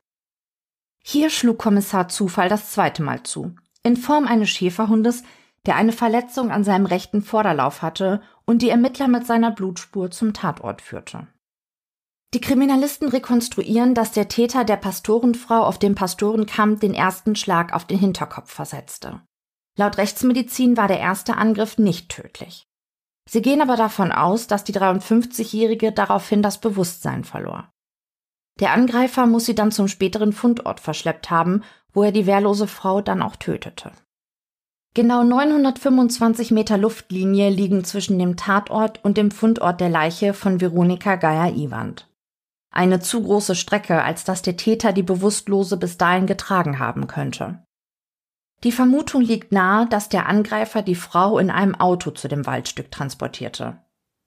Hier 1.03 1.29
schlug 1.29 1.59
Kommissar 1.59 2.07
Zufall 2.07 2.49
das 2.49 2.71
zweite 2.71 3.03
Mal 3.03 3.23
zu 3.23 3.55
in 3.85 3.97
Form 3.97 4.25
eines 4.25 4.49
Schäferhundes, 4.49 5.23
der 5.65 5.75
eine 5.75 5.91
Verletzung 5.91 6.51
an 6.51 6.63
seinem 6.63 6.87
rechten 6.87 7.21
Vorderlauf 7.21 7.81
hatte 7.81 8.21
und 8.45 8.61
die 8.61 8.69
Ermittler 8.69 9.07
mit 9.07 9.25
seiner 9.27 9.51
Blutspur 9.51 10.09
zum 10.11 10.33
Tatort 10.33 10.81
führte. 10.81 11.27
Die 12.33 12.41
Kriminalisten 12.41 13.07
rekonstruieren, 13.07 13.93
dass 13.93 14.11
der 14.11 14.27
Täter 14.27 14.65
der 14.65 14.77
Pastorenfrau 14.77 15.61
auf 15.61 15.79
dem 15.79 15.95
Pastorenkamm 15.95 16.79
den 16.79 16.93
ersten 16.93 17.35
Schlag 17.35 17.73
auf 17.73 17.85
den 17.85 17.99
Hinterkopf 17.99 18.51
versetzte. 18.51 19.21
Laut 19.77 19.97
Rechtsmedizin 19.97 20.77
war 20.77 20.87
der 20.87 20.99
erste 20.99 21.37
Angriff 21.37 21.77
nicht 21.77 22.09
tödlich. 22.09 22.67
Sie 23.29 23.41
gehen 23.41 23.61
aber 23.61 23.75
davon 23.75 24.11
aus, 24.11 24.47
dass 24.47 24.63
die 24.63 24.73
53-Jährige 24.73 25.91
daraufhin 25.91 26.41
das 26.41 26.59
Bewusstsein 26.59 27.23
verlor. 27.23 27.71
Der 28.59 28.71
Angreifer 28.71 29.25
muss 29.27 29.45
sie 29.45 29.55
dann 29.55 29.71
zum 29.71 29.87
späteren 29.87 30.31
Fundort 30.31 30.79
verschleppt 30.79 31.29
haben 31.29 31.63
wo 31.95 32.03
er 32.03 32.11
die 32.11 32.27
wehrlose 32.27 32.67
Frau 32.67 33.01
dann 33.01 33.23
auch 33.23 33.37
tötete. 33.37 33.91
Genau 34.93 35.23
925 35.23 36.51
Meter 36.51 36.77
Luftlinie 36.77 37.49
liegen 37.49 37.83
zwischen 37.83 38.19
dem 38.19 38.37
Tatort 38.37 39.03
und 39.03 39.17
dem 39.17 39.31
Fundort 39.31 39.81
der 39.81 39.89
Leiche 39.89 40.33
von 40.33 40.61
Veronika 40.61 41.15
Geier-Iwand. 41.15 42.07
Eine 42.71 42.99
zu 42.99 43.23
große 43.23 43.55
Strecke, 43.55 44.03
als 44.03 44.23
dass 44.23 44.41
der 44.41 44.57
Täter 44.57 44.93
die 44.93 45.03
Bewusstlose 45.03 45.77
bis 45.77 45.97
dahin 45.97 46.27
getragen 46.27 46.79
haben 46.79 47.07
könnte. 47.07 47.65
Die 48.63 48.71
Vermutung 48.71 49.21
liegt 49.21 49.51
nahe, 49.51 49.87
dass 49.87 50.09
der 50.09 50.27
Angreifer 50.27 50.81
die 50.81 50.95
Frau 50.95 51.39
in 51.39 51.49
einem 51.49 51.75
Auto 51.75 52.11
zu 52.11 52.27
dem 52.27 52.45
Waldstück 52.45 52.89
transportierte. 52.91 53.81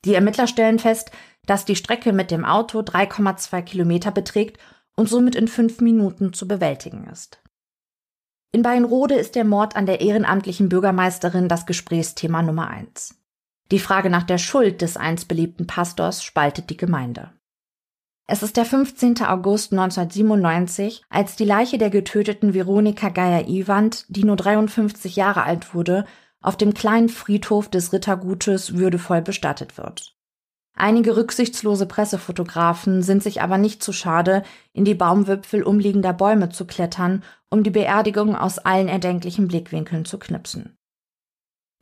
Die 0.05 0.15
Ermittler 0.15 0.47
stellen 0.47 0.79
fest, 0.79 1.11
dass 1.47 1.65
die 1.65 1.77
Strecke 1.77 2.13
mit 2.13 2.31
dem 2.31 2.45
Auto 2.45 2.81
3,2 2.81 3.63
Kilometer 3.63 4.11
beträgt 4.11 4.59
und 4.97 5.09
somit 5.09 5.35
in 5.35 5.49
fünf 5.49 5.81
Minuten 5.81 6.33
zu 6.33 6.47
bewältigen 6.47 7.09
ist. 7.11 7.41
In 8.51 8.63
Bayernrode 8.63 9.15
ist 9.15 9.35
der 9.35 9.45
Mord 9.45 9.77
an 9.77 9.85
der 9.85 10.01
ehrenamtlichen 10.01 10.69
Bürgermeisterin 10.69 11.49
das 11.49 11.67
Gesprächsthema 11.67 12.43
Nummer 12.43 12.69
eins. 12.69 13.21
Die 13.71 13.79
Frage 13.79 14.09
nach 14.09 14.23
der 14.23 14.39
Schuld 14.39 14.81
des 14.81 14.97
einst 14.97 15.29
beliebten 15.29 15.67
Pastors 15.67 16.25
spaltet 16.25 16.71
die 16.71 16.79
Gemeinde. 16.79 17.33
Es 18.27 18.43
ist 18.43 18.57
der 18.57 18.65
15. 18.65 19.23
August 19.23 19.73
1997, 19.73 21.03
als 21.11 21.37
die 21.37 21.45
Leiche 21.45 21.79
der 21.79 21.91
getöteten 21.91 22.55
Veronika 22.55 23.11
Geier-Iwand, 23.11 24.05
die 24.09 24.25
nur 24.25 24.37
53 24.37 25.17
Jahre 25.17 25.45
alt 25.45 25.75
wurde, 25.75 26.07
auf 26.41 26.57
dem 26.57 26.73
kleinen 26.73 27.09
Friedhof 27.09 27.69
des 27.69 27.93
Rittergutes 27.93 28.77
würdevoll 28.77 29.23
bestattet 29.23 29.77
wird. 29.77 30.18
Einige 30.81 31.17
rücksichtslose 31.17 31.87
Pressefotografen 31.87 33.03
sind 33.03 33.21
sich 33.21 33.43
aber 33.43 33.59
nicht 33.59 33.83
zu 33.83 33.93
schade, 33.93 34.45
in 34.73 34.85
die 34.85 34.95
Baumwipfel 34.95 35.65
umliegender 35.65 36.13
Bäume 36.13 36.51
zu 36.51 36.67
klettern, 36.67 37.25
um 37.51 37.65
die 37.65 37.71
Beerdigung 37.71 38.37
aus 38.37 38.61
allen 38.61 38.87
erdenklichen 38.87 39.49
Blickwinkeln 39.49 40.05
zu 40.05 40.21
knipsen. 40.21 40.77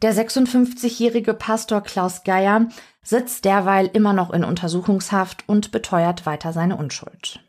Der 0.02 0.14
56-jährige 0.14 1.34
Pastor 1.34 1.82
Klaus 1.82 2.24
Geier 2.24 2.68
sitzt 3.02 3.44
derweil 3.44 3.90
immer 3.92 4.14
noch 4.14 4.30
in 4.30 4.44
Untersuchungshaft 4.44 5.44
und 5.46 5.72
beteuert 5.72 6.24
weiter 6.24 6.54
seine 6.54 6.76
Unschuld. 6.76 7.40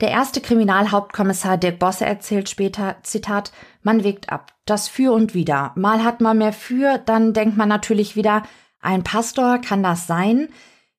Der 0.00 0.10
erste 0.10 0.40
Kriminalhauptkommissar 0.40 1.58
Dirk 1.58 1.78
Bosse 1.78 2.06
erzählt 2.06 2.48
später, 2.48 2.96
Zitat, 3.02 3.52
man 3.82 4.02
wägt 4.02 4.30
ab, 4.30 4.54
das 4.64 4.88
für 4.88 5.12
und 5.12 5.34
wider. 5.34 5.72
Mal 5.74 6.04
hat 6.04 6.22
man 6.22 6.38
mehr 6.38 6.52
für, 6.54 6.98
dann 7.04 7.34
denkt 7.34 7.58
man 7.58 7.68
natürlich 7.68 8.16
wieder, 8.16 8.44
ein 8.80 9.04
Pastor 9.04 9.58
kann 9.58 9.82
das 9.82 10.06
sein, 10.06 10.48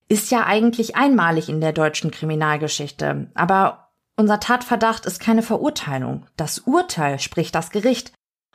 ist 0.08 0.32
ja 0.32 0.46
eigentlich 0.46 0.96
einmalig 0.96 1.50
in 1.50 1.62
der 1.62 1.72
deutschen 1.74 2.12
Kriminalgeschichte. 2.12 3.32
Aber 3.36 3.90
unser 4.18 4.40
Tatverdacht 4.40 5.06
ist 5.06 5.20
keine 5.20 5.44
Verurteilung. 5.44 6.26
Das 6.36 6.60
Urteil 6.60 7.20
spricht 7.20 7.56
das 7.56 7.70
Gericht. 7.70 8.12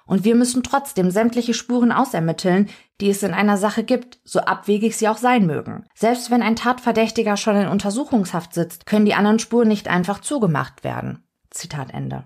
Und 0.06 0.24
wir 0.24 0.34
müssen 0.34 0.62
trotzdem 0.62 1.10
sämtliche 1.10 1.54
Spuren 1.54 1.90
ausermitteln, 1.90 2.68
die 3.00 3.08
es 3.08 3.22
in 3.22 3.32
einer 3.32 3.56
Sache 3.56 3.84
gibt, 3.84 4.18
so 4.24 4.40
abwegig 4.40 4.96
sie 4.96 5.08
auch 5.08 5.16
sein 5.16 5.46
mögen. 5.46 5.86
Selbst 5.94 6.30
wenn 6.30 6.42
ein 6.42 6.56
Tatverdächtiger 6.56 7.38
schon 7.38 7.56
in 7.56 7.68
Untersuchungshaft 7.68 8.52
sitzt, 8.52 8.84
können 8.84 9.06
die 9.06 9.14
anderen 9.14 9.38
Spuren 9.38 9.68
nicht 9.68 9.88
einfach 9.88 10.20
zugemacht 10.20 10.84
werden. 10.84 11.26
Zitat 11.50 11.94
Ende. 11.94 12.24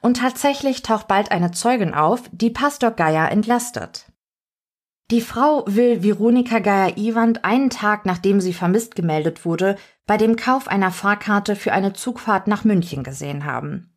Und 0.00 0.18
tatsächlich 0.18 0.82
taucht 0.82 1.08
bald 1.08 1.32
eine 1.32 1.50
Zeugin 1.50 1.94
auf, 1.94 2.30
die 2.30 2.50
Pastor 2.50 2.92
Geier 2.92 3.32
entlastet. 3.32 4.07
Die 5.10 5.22
Frau 5.22 5.64
will 5.66 6.02
Veronika 6.02 6.58
Geier-Iwand 6.58 7.42
einen 7.42 7.70
Tag 7.70 8.04
nachdem 8.04 8.42
sie 8.42 8.52
vermisst 8.52 8.94
gemeldet 8.94 9.46
wurde, 9.46 9.76
bei 10.06 10.18
dem 10.18 10.36
Kauf 10.36 10.68
einer 10.68 10.90
Fahrkarte 10.90 11.56
für 11.56 11.72
eine 11.72 11.94
Zugfahrt 11.94 12.46
nach 12.46 12.64
München 12.64 13.04
gesehen 13.04 13.46
haben. 13.46 13.96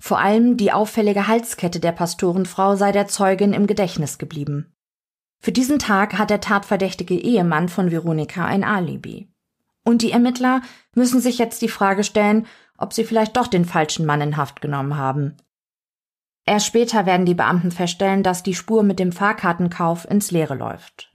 Vor 0.00 0.18
allem 0.18 0.56
die 0.56 0.72
auffällige 0.72 1.28
Halskette 1.28 1.78
der 1.78 1.92
Pastorenfrau 1.92 2.74
sei 2.74 2.90
der 2.90 3.06
Zeugin 3.06 3.52
im 3.52 3.68
Gedächtnis 3.68 4.18
geblieben. 4.18 4.74
Für 5.38 5.52
diesen 5.52 5.78
Tag 5.78 6.18
hat 6.18 6.30
der 6.30 6.40
tatverdächtige 6.40 7.14
Ehemann 7.14 7.68
von 7.68 7.90
Veronika 7.90 8.44
ein 8.44 8.64
Alibi. 8.64 9.32
Und 9.84 10.02
die 10.02 10.10
Ermittler 10.10 10.62
müssen 10.94 11.20
sich 11.20 11.38
jetzt 11.38 11.62
die 11.62 11.68
Frage 11.68 12.02
stellen, 12.02 12.46
ob 12.76 12.92
sie 12.92 13.04
vielleicht 13.04 13.36
doch 13.36 13.46
den 13.46 13.64
falschen 13.64 14.06
Mann 14.06 14.20
in 14.20 14.36
Haft 14.36 14.60
genommen 14.60 14.96
haben. 14.96 15.36
Erst 16.46 16.66
später 16.66 17.06
werden 17.06 17.26
die 17.26 17.34
Beamten 17.34 17.70
feststellen, 17.70 18.22
dass 18.22 18.42
die 18.42 18.54
Spur 18.54 18.82
mit 18.82 18.98
dem 18.98 19.12
Fahrkartenkauf 19.12 20.08
ins 20.08 20.30
Leere 20.30 20.54
läuft. 20.54 21.12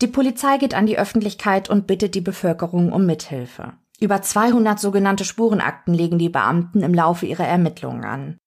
Die 0.00 0.06
Polizei 0.06 0.58
geht 0.58 0.74
an 0.74 0.86
die 0.86 0.98
Öffentlichkeit 0.98 1.70
und 1.70 1.86
bittet 1.86 2.14
die 2.14 2.20
Bevölkerung 2.20 2.92
um 2.92 3.06
Mithilfe. 3.06 3.74
Über 4.00 4.20
200 4.20 4.80
sogenannte 4.80 5.24
Spurenakten 5.24 5.94
legen 5.94 6.18
die 6.18 6.28
Beamten 6.28 6.82
im 6.82 6.92
Laufe 6.92 7.24
ihrer 7.26 7.46
Ermittlungen 7.46 8.04
an. 8.04 8.38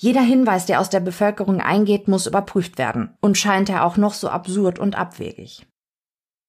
Jeder 0.00 0.22
Hinweis, 0.22 0.66
der 0.66 0.80
aus 0.80 0.90
der 0.90 1.00
Bevölkerung 1.00 1.60
eingeht, 1.60 2.08
muss 2.08 2.26
überprüft 2.26 2.78
werden 2.78 3.16
und 3.20 3.38
scheint 3.38 3.68
er 3.68 3.84
auch 3.84 3.96
noch 3.96 4.14
so 4.14 4.28
absurd 4.28 4.78
und 4.78 4.96
abwegig. 4.96 5.66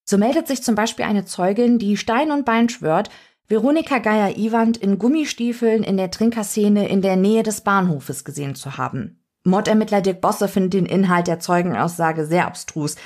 So 0.08 0.18
meldet 0.18 0.46
sich 0.46 0.62
zum 0.62 0.74
Beispiel 0.74 1.04
eine 1.04 1.24
Zeugin, 1.24 1.78
die 1.78 1.96
Stein 1.96 2.30
und 2.30 2.44
Bein 2.44 2.68
schwört, 2.68 3.10
Veronika 3.48 3.98
Geier-Iwand 3.98 4.76
in 4.76 4.98
Gummistiefeln 4.98 5.84
in 5.84 5.96
der 5.96 6.10
Trinkerszene 6.10 6.88
in 6.88 7.00
der 7.00 7.14
Nähe 7.14 7.44
des 7.44 7.60
Bahnhofes 7.60 8.24
gesehen 8.24 8.56
zu 8.56 8.76
haben. 8.76 9.22
Mordermittler 9.44 10.00
Dirk 10.00 10.20
Bosse 10.20 10.48
findet 10.48 10.74
den 10.74 10.86
Inhalt 10.86 11.28
der 11.28 11.38
Zeugenaussage 11.38 12.26
sehr 12.26 12.46
abstrus. 12.46 12.96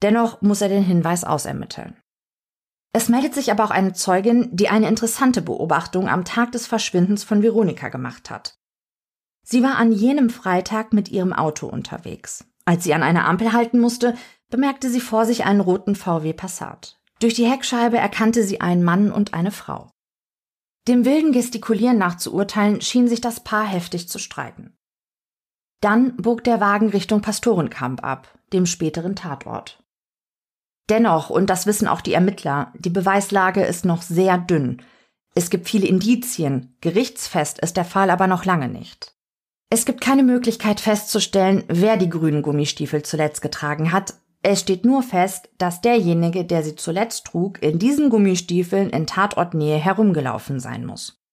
Dennoch 0.00 0.40
muss 0.40 0.62
er 0.62 0.70
den 0.70 0.82
Hinweis 0.82 1.24
ausermitteln. 1.24 1.96
Es 2.92 3.10
meldet 3.10 3.34
sich 3.34 3.50
aber 3.50 3.64
auch 3.64 3.70
eine 3.70 3.92
Zeugin, 3.92 4.48
die 4.52 4.68
eine 4.68 4.88
interessante 4.88 5.42
Beobachtung 5.42 6.08
am 6.08 6.24
Tag 6.24 6.52
des 6.52 6.66
Verschwindens 6.66 7.22
von 7.24 7.42
Veronika 7.42 7.90
gemacht 7.90 8.30
hat. 8.30 8.56
Sie 9.42 9.62
war 9.62 9.76
an 9.76 9.92
jenem 9.92 10.30
Freitag 10.30 10.94
mit 10.94 11.10
ihrem 11.10 11.34
Auto 11.34 11.66
unterwegs. 11.66 12.46
Als 12.64 12.84
sie 12.84 12.94
an 12.94 13.02
einer 13.02 13.26
Ampel 13.26 13.52
halten 13.52 13.78
musste, 13.78 14.14
bemerkte 14.48 14.88
sie 14.88 15.00
vor 15.00 15.26
sich 15.26 15.44
einen 15.44 15.60
roten 15.60 15.96
VW 15.96 16.32
Passat. 16.32 16.98
Durch 17.20 17.34
die 17.34 17.48
Heckscheibe 17.48 17.96
erkannte 17.96 18.44
sie 18.44 18.60
einen 18.60 18.82
Mann 18.82 19.12
und 19.12 19.34
eine 19.34 19.50
Frau. 19.50 19.90
Dem 20.86 21.04
wilden 21.04 21.32
Gestikulieren 21.32 21.96
nach 21.96 22.16
zu 22.16 22.34
urteilen, 22.34 22.80
schien 22.80 23.08
sich 23.08 23.20
das 23.20 23.42
Paar 23.42 23.66
heftig 23.66 24.08
zu 24.08 24.18
streiten. 24.18 24.76
Dann 25.80 26.16
bog 26.16 26.44
der 26.44 26.60
Wagen 26.60 26.90
Richtung 26.90 27.22
Pastorenkamp 27.22 28.02
ab, 28.04 28.38
dem 28.52 28.66
späteren 28.66 29.16
Tatort. 29.16 29.82
Dennoch, 30.90 31.30
und 31.30 31.48
das 31.48 31.66
wissen 31.66 31.88
auch 31.88 32.02
die 32.02 32.12
Ermittler, 32.12 32.72
die 32.74 32.90
Beweislage 32.90 33.64
ist 33.64 33.84
noch 33.84 34.02
sehr 34.02 34.36
dünn. 34.36 34.82
Es 35.34 35.48
gibt 35.48 35.68
viele 35.68 35.86
Indizien, 35.86 36.76
gerichtsfest 36.80 37.58
ist 37.58 37.76
der 37.76 37.86
Fall 37.86 38.10
aber 38.10 38.26
noch 38.26 38.44
lange 38.44 38.68
nicht. 38.68 39.14
Es 39.70 39.86
gibt 39.86 40.00
keine 40.00 40.22
Möglichkeit 40.22 40.80
festzustellen, 40.80 41.64
wer 41.68 41.96
die 41.96 42.10
grünen 42.10 42.42
Gummistiefel 42.42 43.02
zuletzt 43.02 43.40
getragen 43.40 43.92
hat, 43.92 44.14
Es 44.46 44.60
steht 44.60 44.84
nur 44.84 45.02
fest, 45.02 45.48
dass 45.56 45.80
derjenige, 45.80 46.44
der 46.44 46.62
sie 46.62 46.76
zuletzt 46.76 47.24
trug, 47.24 47.62
in 47.62 47.78
diesen 47.78 48.10
Gummistiefeln 48.10 48.90
in 48.90 49.06
Tatortnähe 49.06 49.78
herumgelaufen 49.78 50.60
sein 50.60 50.84
muss. 50.84 51.24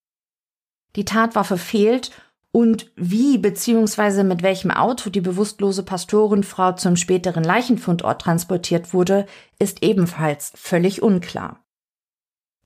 Die 0.96 1.04
Tatwaffe 1.04 1.58
fehlt 1.58 2.10
und 2.52 2.90
wie 2.96 3.36
bzw. 3.36 4.22
mit 4.22 4.42
welchem 4.42 4.70
Auto 4.70 5.10
die 5.10 5.20
bewusstlose 5.20 5.82
Pastorenfrau 5.82 6.72
zum 6.72 6.96
späteren 6.96 7.44
Leichenfundort 7.44 8.22
transportiert 8.22 8.94
wurde, 8.94 9.26
ist 9.58 9.82
ebenfalls 9.82 10.50
völlig 10.54 11.02
unklar. 11.02 11.62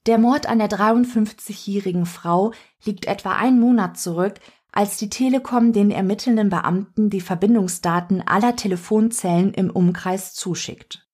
Der 0.06 0.18
Mord 0.18 0.48
an 0.48 0.60
der 0.60 0.70
53-jährigen 0.70 2.06
Frau 2.06 2.52
liegt 2.84 3.06
etwa 3.06 3.32
einen 3.32 3.58
Monat 3.58 3.98
zurück, 3.98 4.34
als 4.76 4.98
die 4.98 5.08
Telekom 5.08 5.72
den 5.72 5.90
ermittelnden 5.90 6.50
Beamten 6.50 7.08
die 7.08 7.22
Verbindungsdaten 7.22 8.22
aller 8.26 8.56
Telefonzellen 8.56 9.54
im 9.54 9.70
Umkreis 9.70 10.34
zuschickt. 10.34 11.08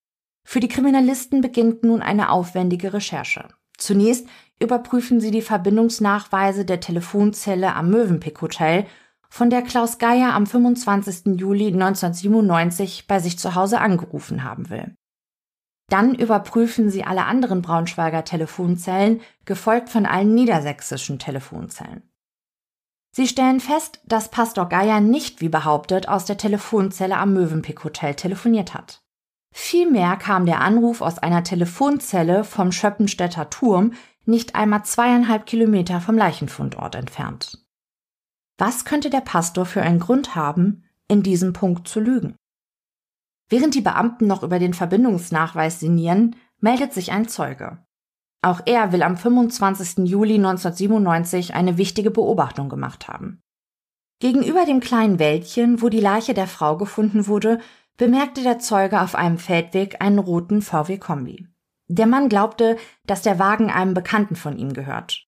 Für 0.45 0.59
die 0.59 0.69
Kriminalisten 0.69 1.41
beginnt 1.41 1.85
nun 1.85 2.03
eine 2.03 2.31
aufwendige 2.31 2.93
Recherche. 2.93 3.49
Zunächst 3.79 4.27
überprüfen 4.61 5.21
sie 5.21 5.31
die 5.31 5.43
Verbindungsnachweise 5.43 6.65
der 6.65 6.81
Telefonzelle 6.81 7.75
am 7.75 7.91
Mövenpick 7.91 8.41
Hotel, 8.43 8.87
von 9.29 9.49
der 9.49 9.63
Klaus 9.63 9.99
Geier 9.99 10.35
am 10.35 10.47
25. 10.47 11.41
Juli 11.41 11.69
1997 11.69 13.07
bei 13.07 13.19
sich 13.19 13.39
zu 13.39 13.55
Hause 13.55 13.81
angerufen 13.81 14.45
haben 14.45 14.69
will. 14.71 14.95
Dann 15.89 16.15
überprüfen 16.15 16.91
sie 16.91 17.05
alle 17.05 17.25
anderen 17.27 17.63
Braunschweiger 17.63 18.25
Telefonzellen, 18.25 19.21
gefolgt 19.45 19.89
von 19.89 20.05
allen 20.05 20.35
niedersächsischen 20.35 21.19
Telefonzellen. 21.19 22.12
Sie 23.15 23.29
stellen 23.29 23.61
fest, 23.61 24.01
dass 24.07 24.31
Pastor 24.31 24.69
Geier 24.69 25.01
nicht, 25.01 25.43
wie 25.43 25.51
behauptet, 25.51 26.09
aus 26.09 26.25
der 26.25 26.39
Telefonzelle 26.39 27.19
am 27.19 27.35
Mövenpick 27.35 27.85
Hotel 27.85 28.15
telefoniert 28.15 28.73
hat. 28.73 29.03
Vielmehr 29.55 30.17
kam 30.17 30.47
der 30.47 30.63
Anruf 30.63 31.03
aus 31.03 31.19
einer 31.19 31.45
Telefonzelle 31.45 32.43
vom 32.43 32.73
Schöppenstädter 32.73 33.51
Turm, 33.51 33.93
nicht 34.25 34.55
einmal 34.55 34.85
zweieinhalb 34.85 35.45
Kilometer 35.45 36.01
vom 36.01 36.17
Leichenfundort 36.17 36.95
entfernt. 36.95 37.63
Was 38.57 38.87
könnte 38.87 39.11
der 39.11 39.21
Pastor 39.21 39.67
für 39.67 39.83
einen 39.83 40.01
Grund 40.01 40.35
haben, 40.35 40.85
in 41.07 41.23
diesem 41.23 41.53
Punkt 41.53 41.89
zu 41.89 42.01
lügen? 42.01 42.37
Während 43.51 43.75
die 43.75 43.83
Beamten 43.83 44.27
noch 44.27 44.43
über 44.43 44.59
den 44.59 44.73
Verbindungsnachweis 44.73 45.81
sinnieren, 45.81 46.37
meldet 46.61 46.95
sich 46.95 47.13
ein 47.13 47.29
Zeuge. 47.29 47.85
Auch 48.43 48.61
er 48.67 48.93
will 48.93 49.03
am 49.05 49.17
25. 49.17 50.09
Juli 50.09 50.35
1997 50.35 51.55
eine 51.55 51.79
wichtige 51.79 52.11
Beobachtung 52.11 52.69
gemacht 52.69 53.07
haben. 53.09 53.41
Gegenüber 54.21 54.65
dem 54.65 54.81
kleinen 54.81 55.19
Wäldchen, 55.19 55.81
wo 55.81 55.89
die 55.89 56.01
Leiche 56.01 56.35
der 56.35 56.49
Frau 56.49 56.77
gefunden 56.77 57.27
wurde, 57.27 57.61
bemerkte 57.97 58.43
der 58.43 58.59
Zeuge 58.59 59.01
auf 59.01 59.15
einem 59.15 59.39
Feldweg 59.39 60.03
einen 60.03 60.19
roten 60.19 60.61
VW-Kombi. 60.61 61.47
Der 61.89 62.07
Mann 62.07 62.29
glaubte, 62.29 62.77
dass 63.07 63.23
der 63.23 63.39
Wagen 63.39 63.71
einem 63.71 63.95
Bekannten 63.95 64.35
von 64.35 64.57
ihm 64.57 64.73
gehört. 64.73 65.27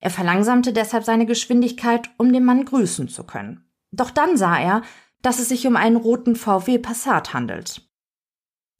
Er 0.00 0.10
verlangsamte 0.10 0.72
deshalb 0.72 1.04
seine 1.04 1.26
Geschwindigkeit, 1.26 2.10
um 2.18 2.32
den 2.32 2.44
Mann 2.44 2.64
grüßen 2.64 3.08
zu 3.08 3.24
können. 3.24 3.68
Doch 3.90 4.10
dann 4.10 4.36
sah 4.36 4.58
er, 4.58 4.82
dass 5.22 5.38
es 5.38 5.48
sich 5.48 5.66
um 5.66 5.76
einen 5.76 5.96
roten 5.96 6.36
VW 6.36 6.78
Passat 6.78 7.32
handelt. 7.32 7.88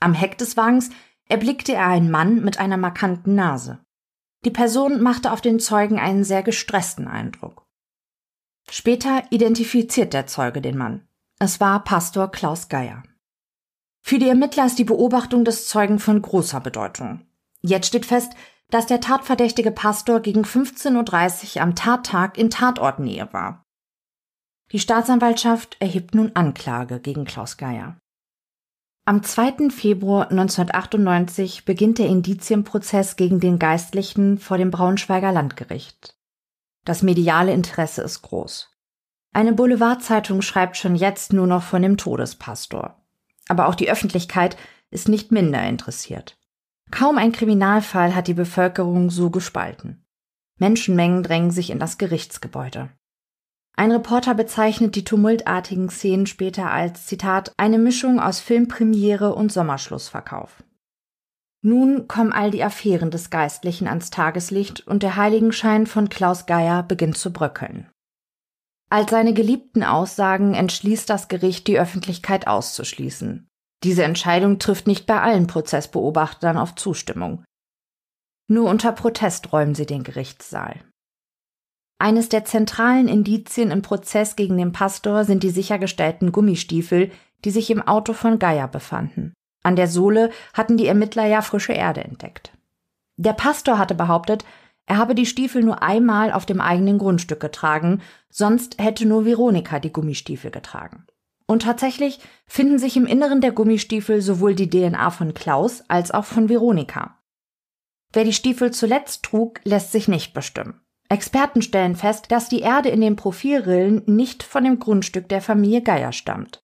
Am 0.01 0.13
Heck 0.13 0.37
des 0.37 0.57
Wagens 0.57 0.91
erblickte 1.29 1.75
er 1.75 1.89
einen 1.89 2.11
Mann 2.11 2.43
mit 2.43 2.59
einer 2.59 2.77
markanten 2.77 3.35
Nase. 3.35 3.85
Die 4.45 4.51
Person 4.51 5.01
machte 5.01 5.33
auf 5.33 5.41
den 5.41 5.59
Zeugen 5.59 5.99
einen 5.99 6.25
sehr 6.25 6.43
gestressten 6.43 7.09
Eindruck. 7.09 7.65
Später 8.71 9.23
identifiziert 9.31 10.13
der 10.13 10.27
Zeuge 10.27 10.61
den 10.61 10.77
Mann. 10.77 11.07
Es 11.39 11.61
war 11.61 11.83
Pastor 11.85 12.31
Klaus 12.31 12.69
Geier. 12.69 13.03
Für 14.03 14.19
die 14.19 14.29
Ermittler 14.29 14.67
ist 14.67 14.79
die 14.79 14.85
Beobachtung 14.85 15.45
des 15.45 15.67
Zeugen 15.67 15.99
von 15.99 16.21
großer 16.21 16.61
Bedeutung. 16.61 17.27
Jetzt 17.63 17.87
steht 17.87 18.05
fest, 18.05 18.33
dass 18.71 18.87
der 18.87 19.01
tatverdächtige 19.01 19.71
Pastor 19.71 20.21
gegen 20.21 20.43
15.30 20.43 21.57
Uhr 21.57 21.63
am 21.63 21.75
Tattag 21.75 22.37
in 22.37 22.51
Tatortnähe 22.51 23.33
war. 23.33 23.65
Die 24.73 24.79
Staatsanwaltschaft 24.81 25.77
erhebt 25.81 26.15
nun 26.15 26.33
Anklage 26.35 27.01
gegen 27.01 27.25
Klaus 27.25 27.57
Geier. 27.57 27.97
Am 29.07 29.23
2. 29.23 29.69
Februar 29.69 30.31
1998 30.31 31.67
beginnt 31.67 31.99
der 31.99 32.07
Indizienprozess 32.07 33.17
gegen 33.17 33.39
den 33.39 33.59
Geistlichen 33.59 34.39
vor 34.39 34.57
dem 34.57 34.71
Braunschweiger 34.71 35.31
Landgericht. 35.31 36.17
Das 36.87 37.03
mediale 37.03 37.53
Interesse 37.53 38.01
ist 38.01 38.23
groß. 38.23 38.71
Eine 39.35 39.53
Boulevardzeitung 39.53 40.41
schreibt 40.41 40.79
schon 40.79 40.97
jetzt 40.97 41.35
nur 41.35 41.47
noch 41.47 41.63
von 41.63 41.83
dem 41.83 41.99
Todespastor. 41.99 43.05
Aber 43.47 43.69
auch 43.69 43.75
die 43.75 43.91
Öffentlichkeit 43.91 44.57
ist 44.91 45.09
nicht 45.09 45.31
minder 45.31 45.63
interessiert. 45.69 46.39
Kaum 46.91 47.19
ein 47.19 47.33
Kriminalfall 47.33 48.15
hat 48.15 48.27
die 48.27 48.33
Bevölkerung 48.33 49.11
so 49.11 49.29
gespalten. 49.29 50.07
Menschenmengen 50.57 51.23
drängen 51.23 51.51
sich 51.51 51.69
in 51.69 51.79
das 51.79 51.99
Gerichtsgebäude. 51.99 52.89
Ein 53.77 53.91
Reporter 53.91 54.35
bezeichnet 54.35 54.95
die 54.95 55.05
tumultartigen 55.05 55.89
Szenen 55.89 56.27
später 56.27 56.71
als 56.71 57.07
Zitat 57.07 57.53
eine 57.57 57.79
Mischung 57.79 58.21
aus 58.21 58.39
Filmpremiere 58.39 59.35
und 59.35 59.53
Sommerschlussverkauf. 59.53 60.63
Nun 61.61 62.07
kommen 62.07 62.33
all 62.33 62.51
die 62.51 62.63
Affären 62.63 63.11
des 63.11 63.31
Geistlichen 63.31 63.89
ans 63.89 64.11
Tageslicht 64.11 64.87
und 64.87 65.03
der 65.03 65.17
Heiligenschein 65.17 65.87
von 65.87 66.09
Klaus 66.09 66.47
Geier 66.47 66.83
beginnt 66.83 67.17
zu 67.17 67.33
bröckeln. 67.33 67.91
Als 68.91 69.11
seine 69.11 69.33
geliebten 69.33 69.83
Aussagen 69.83 70.55
entschließt 70.55 71.11
das 71.11 71.27
Gericht, 71.29 71.67
die 71.67 71.79
Öffentlichkeit 71.79 72.47
auszuschließen. 72.47 73.49
Diese 73.83 74.05
Entscheidung 74.05 74.59
trifft 74.59 74.87
nicht 74.87 75.07
bei 75.07 75.21
allen 75.21 75.47
Prozessbeobachtern 75.47 76.59
auf 76.59 76.75
Zustimmung. 76.77 77.45
Nur 78.47 78.69
unter 78.69 78.93
Protest 78.93 79.53
räumen 79.53 79.75
sie 79.75 79.87
den 79.87 80.05
Gerichtssaal. 80.05 80.81
Eines 81.99 82.29
der 82.29 82.45
zentralen 82.45 83.09
Indizien 83.09 83.71
im 83.71 83.83
Prozess 83.83 84.37
gegen 84.37 84.57
den 84.57 84.73
Pastor 84.73 85.25
sind 85.25 85.43
die 85.43 85.51
sichergestellten 85.51 86.33
Gummistiefel, 86.33 87.11
die 87.45 87.51
sich 87.51 87.71
im 87.71 87.83
Auto 87.83 88.13
von 88.13 88.39
Geier 88.39 88.69
befanden. 88.69 89.33
An 89.63 89.77
der 89.77 89.89
Sohle 89.89 90.31
hatten 90.53 90.77
die 90.77 90.87
Ermittler 90.87 91.27
ja 91.27 91.41
frische 91.41 91.73
Erde 91.73 92.05
entdeckt. 92.05 92.53
Der 93.17 93.33
Pastor 93.33 93.79
hatte 93.79 93.95
behauptet, 93.95 94.45
er 94.87 94.99
habe 94.99 95.15
die 95.15 95.27
Stiefel 95.27 95.63
nur 95.63 95.83
einmal 95.83 96.33
auf 96.33 96.45
dem 96.45 96.61
eigenen 96.61 96.99
Grundstück 96.99 97.41
getragen, 97.41 98.03
sonst 98.29 98.83
hätte 98.83 99.07
nur 99.07 99.25
Veronika 99.25 99.79
die 99.79 99.93
Gummistiefel 99.93 100.51
getragen. 100.51 101.07
Und 101.47 101.63
tatsächlich 101.63 102.21
finden 102.47 102.79
sich 102.79 102.97
im 102.97 103.07
Inneren 103.07 103.41
der 103.41 103.53
Gummistiefel 103.53 104.21
sowohl 104.21 104.55
die 104.55 104.69
DNA 104.69 105.11
von 105.11 105.33
Klaus 105.35 105.83
als 105.89 106.11
auch 106.11 106.25
von 106.25 106.49
Veronika. 106.49 107.19
Wer 108.13 108.25
die 108.25 108.33
Stiefel 108.33 108.71
zuletzt 108.73 109.23
trug, 109.23 109.61
lässt 109.65 109.93
sich 109.93 110.09
nicht 110.09 110.35
bestimmen. 110.35 110.81
Experten 111.15 111.63
stellen 111.63 111.95
fest, 111.95 112.33
dass 112.33 112.49
die 112.49 112.61
Erde 112.61 112.89
in 112.89 113.01
den 113.01 113.15
Profilrillen 113.15 114.03
nicht 114.07 114.43
von 114.43 114.65
dem 114.65 114.81
Grundstück 114.81 115.29
der 115.29 115.41
Familie 115.41 115.81
Geier 115.81 116.13
stammt. 116.13 116.61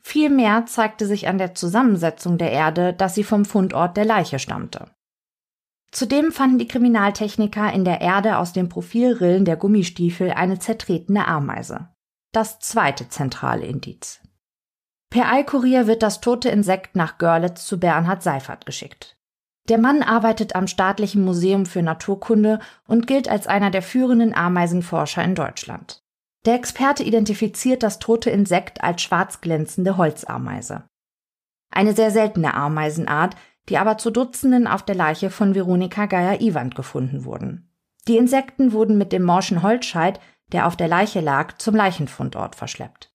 Vielmehr 0.00 0.66
zeigte 0.66 1.04
sich 1.04 1.26
an 1.26 1.36
der 1.36 1.56
Zusammensetzung 1.56 2.38
der 2.38 2.52
Erde, 2.52 2.94
dass 2.94 3.16
sie 3.16 3.24
vom 3.24 3.44
Fundort 3.44 3.96
der 3.96 4.04
Leiche 4.04 4.38
stammte. 4.38 4.86
Zudem 5.90 6.30
fanden 6.30 6.58
die 6.58 6.68
Kriminaltechniker 6.68 7.72
in 7.72 7.84
der 7.84 8.00
Erde 8.00 8.38
aus 8.38 8.52
den 8.52 8.68
Profilrillen 8.68 9.44
der 9.44 9.56
Gummistiefel 9.56 10.30
eine 10.30 10.60
zertretene 10.60 11.26
Ameise. 11.26 11.88
Das 12.32 12.60
zweite 12.60 13.08
zentrale 13.08 13.66
Indiz. 13.66 14.20
Per 15.10 15.30
Eilkurier 15.30 15.88
wird 15.88 16.04
das 16.04 16.20
tote 16.20 16.50
Insekt 16.50 16.94
nach 16.94 17.18
Görlitz 17.18 17.66
zu 17.66 17.80
Bernhard 17.80 18.22
Seifert 18.22 18.64
geschickt. 18.64 19.17
Der 19.68 19.78
Mann 19.78 20.02
arbeitet 20.02 20.54
am 20.54 20.66
Staatlichen 20.66 21.24
Museum 21.24 21.66
für 21.66 21.82
Naturkunde 21.82 22.58
und 22.86 23.06
gilt 23.06 23.28
als 23.28 23.46
einer 23.46 23.70
der 23.70 23.82
führenden 23.82 24.34
Ameisenforscher 24.34 25.22
in 25.22 25.34
Deutschland. 25.34 26.02
Der 26.46 26.54
Experte 26.54 27.02
identifiziert 27.02 27.82
das 27.82 27.98
tote 27.98 28.30
Insekt 28.30 28.82
als 28.82 29.02
schwarz 29.02 29.40
glänzende 29.40 29.96
Holzameise. 29.96 30.84
Eine 31.70 31.94
sehr 31.94 32.10
seltene 32.10 32.54
Ameisenart, 32.54 33.36
die 33.68 33.76
aber 33.76 33.98
zu 33.98 34.10
Dutzenden 34.10 34.66
auf 34.66 34.82
der 34.82 34.94
Leiche 34.94 35.28
von 35.28 35.54
Veronika 35.54 36.06
Geier-Iwand 36.06 36.74
gefunden 36.74 37.26
wurden. 37.26 37.70
Die 38.06 38.16
Insekten 38.16 38.72
wurden 38.72 38.96
mit 38.96 39.12
dem 39.12 39.22
morschen 39.22 39.62
Holzscheit, 39.62 40.20
der 40.52 40.66
auf 40.66 40.76
der 40.76 40.88
Leiche 40.88 41.20
lag, 41.20 41.58
zum 41.58 41.74
Leichenfundort 41.74 42.56
verschleppt. 42.56 43.12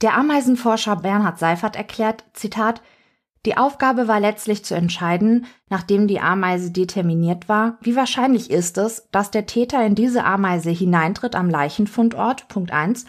Der 0.00 0.16
Ameisenforscher 0.16 0.96
Bernhard 0.96 1.38
Seifert 1.38 1.76
erklärt, 1.76 2.24
Zitat, 2.32 2.80
die 3.48 3.56
Aufgabe 3.56 4.08
war 4.08 4.20
letztlich 4.20 4.62
zu 4.62 4.74
entscheiden, 4.74 5.46
nachdem 5.70 6.06
die 6.06 6.20
Ameise 6.20 6.70
determiniert 6.70 7.48
war, 7.48 7.78
wie 7.80 7.96
wahrscheinlich 7.96 8.50
ist 8.50 8.76
es, 8.76 9.08
dass 9.10 9.30
der 9.30 9.46
Täter 9.46 9.82
in 9.86 9.94
diese 9.94 10.24
Ameise 10.24 10.68
hineintritt 10.68 11.34
am 11.34 11.48
Leichenfundort, 11.48 12.46
Punkt 12.48 12.72
1, 12.72 13.06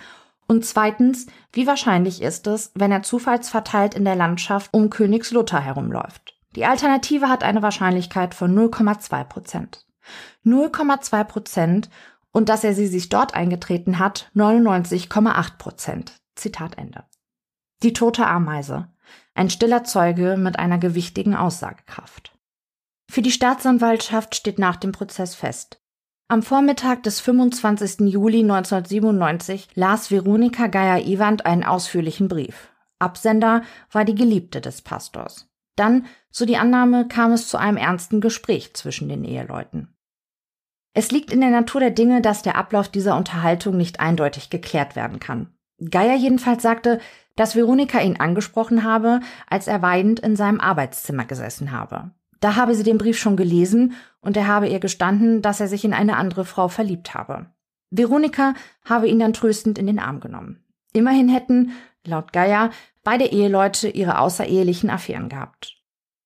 und 0.47 0.65
zweitens, 0.65 1.27
wie 1.51 1.67
wahrscheinlich 1.67 2.21
ist 2.21 2.47
es, 2.47 2.71
wenn 2.73 2.89
er 2.89 3.03
zufallsverteilt 3.03 3.95
in 3.95 4.05
der 4.05 4.15
Landschaft 4.15 4.73
um 4.73 4.89
Königslutter 4.89 5.59
herumläuft. 5.59 6.33
Die 6.55 6.63
Alternative 6.63 7.27
hat 7.27 7.43
eine 7.43 7.61
Wahrscheinlichkeit 7.61 8.33
von 8.33 8.57
0,2 8.57 9.25
Prozent. 9.25 9.85
0,2 10.45 11.23
Prozent 11.25 11.89
und 12.31 12.47
dass 12.47 12.63
er 12.63 12.73
sie 12.73 12.87
sich 12.87 13.09
dort 13.09 13.33
eingetreten 13.33 13.99
hat, 13.99 14.31
99,8 14.37 15.57
Prozent. 15.57 16.13
Zitat 16.35 16.77
Ende. 16.77 17.03
Die 17.83 17.91
tote 17.91 18.25
Ameise. 18.25 18.87
Ein 19.35 19.49
stiller 19.49 19.83
Zeuge 19.83 20.37
mit 20.37 20.59
einer 20.59 20.77
gewichtigen 20.77 21.35
Aussagekraft. 21.35 22.37
Für 23.09 23.21
die 23.21 23.31
Staatsanwaltschaft 23.31 24.35
steht 24.35 24.59
nach 24.59 24.75
dem 24.75 24.91
Prozess 24.91 25.35
fest. 25.35 25.81
Am 26.27 26.43
Vormittag 26.43 27.01
des 27.03 27.19
25. 27.21 28.11
Juli 28.11 28.41
1997 28.41 29.69
las 29.73 30.11
Veronika 30.11 30.67
Geier-Ewand 30.67 31.45
einen 31.45 31.63
ausführlichen 31.63 32.27
Brief. 32.27 32.69
Absender 32.99 33.63
war 33.91 34.05
die 34.05 34.13
Geliebte 34.13 34.61
des 34.61 34.83
Pastors. 34.83 35.49
Dann, 35.75 36.05
so 36.29 36.45
die 36.45 36.57
Annahme, 36.57 37.07
kam 37.07 37.31
es 37.31 37.47
zu 37.47 37.57
einem 37.57 37.77
ernsten 37.77 38.21
Gespräch 38.21 38.75
zwischen 38.75 39.09
den 39.09 39.23
Eheleuten. 39.23 39.95
Es 40.93 41.11
liegt 41.11 41.31
in 41.31 41.41
der 41.41 41.49
Natur 41.49 41.79
der 41.79 41.91
Dinge, 41.91 42.21
dass 42.21 42.41
der 42.41 42.57
Ablauf 42.57 42.89
dieser 42.89 43.15
Unterhaltung 43.15 43.77
nicht 43.77 43.99
eindeutig 43.99 44.49
geklärt 44.49 44.95
werden 44.95 45.19
kann. 45.19 45.55
Geier 45.79 46.15
jedenfalls 46.15 46.61
sagte, 46.61 46.99
dass 47.35 47.55
Veronika 47.55 48.01
ihn 48.01 48.19
angesprochen 48.19 48.83
habe, 48.83 49.21
als 49.47 49.67
er 49.67 49.81
weinend 49.81 50.19
in 50.19 50.35
seinem 50.35 50.59
Arbeitszimmer 50.59 51.25
gesessen 51.25 51.71
habe. 51.71 52.11
Da 52.39 52.55
habe 52.55 52.75
sie 52.75 52.83
den 52.83 52.97
Brief 52.97 53.17
schon 53.17 53.37
gelesen 53.37 53.93
und 54.21 54.37
er 54.37 54.47
habe 54.47 54.67
ihr 54.67 54.79
gestanden, 54.79 55.41
dass 55.41 55.59
er 55.59 55.67
sich 55.67 55.85
in 55.85 55.93
eine 55.93 56.17
andere 56.17 56.45
Frau 56.45 56.67
verliebt 56.67 57.13
habe. 57.13 57.47
Veronika 57.91 58.53
habe 58.85 59.07
ihn 59.07 59.19
dann 59.19 59.33
tröstend 59.33 59.77
in 59.77 59.87
den 59.87 59.99
Arm 59.99 60.19
genommen. 60.19 60.63
Immerhin 60.93 61.29
hätten, 61.29 61.71
laut 62.05 62.33
Geier, 62.33 62.71
beide 63.03 63.25
Eheleute 63.25 63.89
ihre 63.89 64.19
außerehelichen 64.19 64.89
Affären 64.89 65.29
gehabt. 65.29 65.77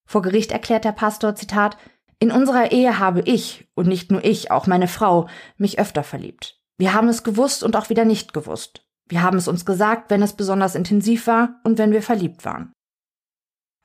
Vor 0.05 0.21
Gericht 0.21 0.51
erklärt 0.51 0.85
der 0.85 0.91
Pastor, 0.91 1.35
Zitat, 1.35 1.77
in 2.19 2.31
unserer 2.31 2.71
Ehe 2.71 2.99
habe 2.99 3.21
ich, 3.21 3.67
und 3.73 3.87
nicht 3.87 4.11
nur 4.11 4.23
ich, 4.23 4.51
auch 4.51 4.67
meine 4.67 4.87
Frau, 4.87 5.27
mich 5.57 5.79
öfter 5.79 6.03
verliebt. 6.03 6.61
Wir 6.77 6.93
haben 6.93 7.07
es 7.07 7.23
gewusst 7.23 7.63
und 7.63 7.75
auch 7.75 7.89
wieder 7.89 8.05
nicht 8.05 8.33
gewusst. 8.33 8.85
Wir 9.09 9.21
haben 9.21 9.37
es 9.37 9.47
uns 9.47 9.65
gesagt, 9.65 10.09
wenn 10.09 10.21
es 10.21 10.33
besonders 10.33 10.75
intensiv 10.75 11.27
war 11.27 11.59
und 11.63 11.77
wenn 11.77 11.91
wir 11.91 12.01
verliebt 12.01 12.45
waren. 12.45 12.71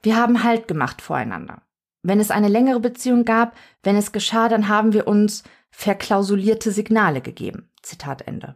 Wir 0.02 0.16
haben 0.16 0.44
Halt 0.44 0.68
gemacht 0.68 1.02
voreinander. 1.02 1.62
Wenn 2.02 2.20
es 2.20 2.30
eine 2.30 2.48
längere 2.48 2.80
Beziehung 2.80 3.24
gab, 3.24 3.56
wenn 3.82 3.96
es 3.96 4.12
geschah, 4.12 4.48
dann 4.48 4.68
haben 4.68 4.92
wir 4.92 5.08
uns 5.08 5.42
verklausulierte 5.70 6.70
Signale 6.70 7.20
gegeben. 7.20 7.70
Zitat 7.82 8.22
Ende. 8.22 8.54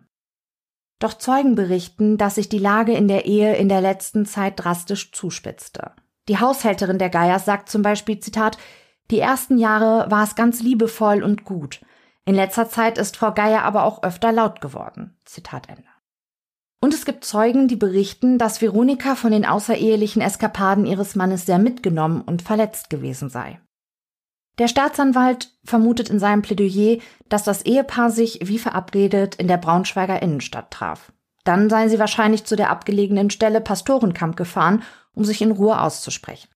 Doch 1.01 1.15
Zeugen 1.15 1.57
berichten, 1.57 2.17
dass 2.17 2.37
sich 2.37 2.49
die 2.49 2.59
Lage 2.59 2.93
in 2.93 3.09
der 3.09 3.27
Ehe 3.27 3.57
in 3.57 3.69
der 3.69 3.81
letzten 3.81 4.25
Zeit 4.25 4.55
drastisch 4.57 5.11
zuspitzte. 5.11 5.93
Die 6.29 6.39
Haushälterin 6.39 6.99
der 6.99 7.11
Geiers 7.11 7.45
sagt 7.45 7.69
zum 7.69 7.83
Beispiel, 7.83 8.21
Zitat, 8.21 8.57
die 9.11 9.19
ersten 9.19 9.59
Jahre 9.59 10.09
war 10.11 10.23
es 10.23 10.37
ganz 10.37 10.63
liebevoll 10.63 11.25
und 11.25 11.45
gut. 11.45 11.81
In 12.25 12.37
letzter 12.37 12.69
Zeit 12.69 12.99
ist 12.99 13.17
Frau 13.17 13.33
Geier 13.33 13.63
aber 13.63 13.83
auch 13.83 14.05
öfter 14.05 14.31
laut 14.31 14.61
geworden. 14.61 15.19
Zitat 15.25 15.69
Ende. 15.69 15.92
Und 16.83 16.93
es 16.93 17.05
gibt 17.05 17.25
Zeugen, 17.25 17.69
die 17.69 17.77
berichten, 17.77 18.39
dass 18.39 18.61
Veronika 18.61 19.15
von 19.15 19.31
den 19.31 19.47
außerehelichen 19.47 20.21
Eskapaden 20.21 20.85
ihres 20.85 21.15
Mannes 21.15 21.47
sehr 21.47 21.61
mitgenommen 21.61 22.23
und 22.23 22.43
verletzt 22.43 22.91
gewesen 22.91 23.31
sei. 23.31 23.61
Der 24.59 24.67
Staatsanwalt 24.67 25.55
vermutet 25.65 26.11
in 26.11 26.19
seinem 26.19 26.43
Plädoyer, 26.43 26.99
dass 27.29 27.45
das 27.45 27.63
Ehepaar 27.63 28.11
sich 28.11 28.41
wie 28.43 28.59
verabredet 28.59 29.37
in 29.37 29.47
der 29.47 29.59
Braunschweiger 29.59 30.21
Innenstadt 30.21 30.73
traf. 30.73 31.13
Dann 31.45 31.71
seien 31.71 31.89
sie 31.89 32.01
wahrscheinlich 32.01 32.45
zu 32.45 32.57
der 32.57 32.71
abgelegenen 32.71 33.31
Stelle 33.31 33.61
Pastorenkamp 33.61 34.37
gefahren, 34.37 34.83
um 35.15 35.25
sich 35.25 35.41
in 35.41 35.53
Ruhe 35.53 35.81
auszusprechen. 35.81 36.49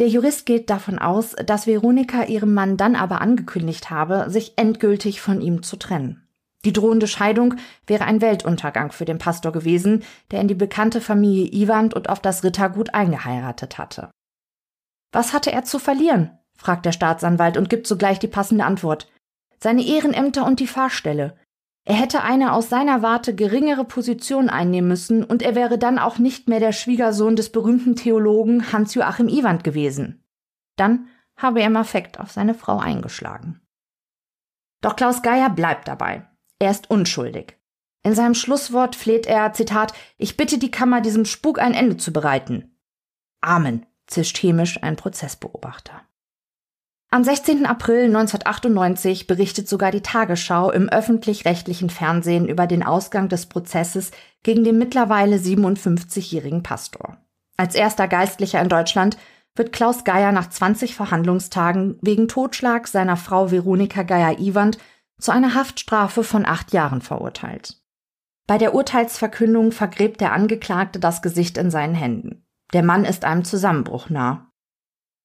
Der 0.00 0.08
Jurist 0.08 0.46
geht 0.46 0.68
davon 0.68 0.98
aus, 0.98 1.36
dass 1.46 1.68
Veronika 1.68 2.24
ihrem 2.24 2.54
Mann 2.54 2.76
dann 2.76 2.96
aber 2.96 3.20
angekündigt 3.20 3.88
habe, 3.88 4.28
sich 4.30 4.54
endgültig 4.56 5.20
von 5.20 5.40
ihm 5.40 5.62
zu 5.62 5.76
trennen. 5.76 6.21
Die 6.64 6.72
drohende 6.72 7.08
Scheidung 7.08 7.54
wäre 7.86 8.04
ein 8.04 8.20
Weltuntergang 8.20 8.92
für 8.92 9.04
den 9.04 9.18
Pastor 9.18 9.52
gewesen, 9.52 10.04
der 10.30 10.40
in 10.40 10.48
die 10.48 10.54
bekannte 10.54 11.00
Familie 11.00 11.50
Iwand 11.52 11.94
und 11.94 12.08
auf 12.08 12.20
das 12.20 12.44
Rittergut 12.44 12.94
eingeheiratet 12.94 13.78
hatte. 13.78 14.10
Was 15.12 15.32
hatte 15.32 15.52
er 15.52 15.64
zu 15.64 15.78
verlieren? 15.78 16.38
fragt 16.56 16.86
der 16.86 16.92
Staatsanwalt 16.92 17.56
und 17.56 17.68
gibt 17.68 17.86
sogleich 17.86 18.18
die 18.20 18.28
passende 18.28 18.64
Antwort. 18.64 19.10
Seine 19.58 19.84
Ehrenämter 19.84 20.46
und 20.46 20.60
die 20.60 20.66
Fahrstelle. 20.66 21.36
Er 21.84 21.96
hätte 21.96 22.22
eine 22.22 22.52
aus 22.52 22.68
seiner 22.68 23.02
Warte 23.02 23.34
geringere 23.34 23.84
Position 23.84 24.48
einnehmen 24.48 24.88
müssen 24.88 25.24
und 25.24 25.42
er 25.42 25.56
wäre 25.56 25.78
dann 25.78 25.98
auch 25.98 26.18
nicht 26.18 26.48
mehr 26.48 26.60
der 26.60 26.72
Schwiegersohn 26.72 27.34
des 27.34 27.50
berühmten 27.50 27.96
Theologen 27.96 28.72
Hans-Joachim 28.72 29.28
Iwand 29.28 29.64
gewesen. 29.64 30.24
Dann 30.76 31.08
habe 31.36 31.60
er 31.60 31.66
im 31.66 31.76
Affekt 31.76 32.20
auf 32.20 32.30
seine 32.30 32.54
Frau 32.54 32.78
eingeschlagen. 32.78 33.60
Doch 34.80 34.94
Klaus 34.94 35.22
Geier 35.22 35.50
bleibt 35.50 35.88
dabei. 35.88 36.28
Er 36.62 36.70
ist 36.70 36.90
unschuldig. 36.90 37.58
In 38.04 38.14
seinem 38.14 38.34
Schlusswort 38.34 38.94
fleht 38.94 39.26
er, 39.26 39.52
Zitat, 39.52 39.94
ich 40.16 40.36
bitte 40.36 40.58
die 40.58 40.70
Kammer, 40.70 41.00
diesem 41.00 41.24
Spuk 41.24 41.58
ein 41.58 41.74
Ende 41.74 41.96
zu 41.96 42.12
bereiten. 42.12 42.78
Amen, 43.40 43.84
zischt 44.06 44.38
chemisch 44.38 44.80
ein 44.80 44.94
Prozessbeobachter. 44.94 46.02
Am 47.10 47.24
16. 47.24 47.66
April 47.66 48.04
1998 48.04 49.26
berichtet 49.26 49.68
sogar 49.68 49.90
die 49.90 50.02
Tagesschau 50.02 50.70
im 50.70 50.88
öffentlich-rechtlichen 50.88 51.90
Fernsehen 51.90 52.46
über 52.46 52.68
den 52.68 52.84
Ausgang 52.84 53.28
des 53.28 53.46
Prozesses 53.46 54.12
gegen 54.44 54.62
den 54.62 54.78
mittlerweile 54.78 55.38
57-jährigen 55.38 56.62
Pastor. 56.62 57.16
Als 57.56 57.74
erster 57.74 58.06
Geistlicher 58.06 58.62
in 58.62 58.68
Deutschland 58.68 59.16
wird 59.56 59.72
Klaus 59.72 60.04
Geier 60.04 60.30
nach 60.30 60.48
20 60.48 60.94
Verhandlungstagen 60.94 61.98
wegen 62.02 62.28
Totschlag 62.28 62.86
seiner 62.86 63.16
Frau 63.16 63.50
Veronika 63.50 64.04
Geier-Iwand 64.04 64.78
zu 65.20 65.30
einer 65.30 65.54
Haftstrafe 65.54 66.24
von 66.24 66.46
acht 66.46 66.72
Jahren 66.72 67.00
verurteilt. 67.00 67.82
Bei 68.46 68.58
der 68.58 68.74
Urteilsverkündung 68.74 69.72
vergräbt 69.72 70.20
der 70.20 70.32
Angeklagte 70.32 70.98
das 70.98 71.22
Gesicht 71.22 71.56
in 71.58 71.70
seinen 71.70 71.94
Händen. 71.94 72.46
Der 72.72 72.82
Mann 72.82 73.04
ist 73.04 73.24
einem 73.24 73.44
Zusammenbruch 73.44 74.10
nah. 74.10 74.50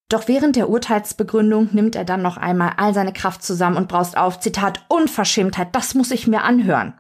Doch 0.10 0.28
während 0.28 0.56
der 0.56 0.70
Urteilsbegründung 0.70 1.70
nimmt 1.74 1.96
er 1.96 2.06
dann 2.06 2.22
noch 2.22 2.38
einmal 2.38 2.74
all 2.78 2.94
seine 2.94 3.12
Kraft 3.12 3.44
zusammen 3.44 3.76
und 3.76 3.90
braust 3.90 4.16
auf, 4.16 4.40
Zitat, 4.40 4.86
Unverschämtheit, 4.88 5.76
das 5.76 5.96
muss 5.96 6.12
ich 6.12 6.28
mir 6.28 6.44
anhören. 6.44 7.00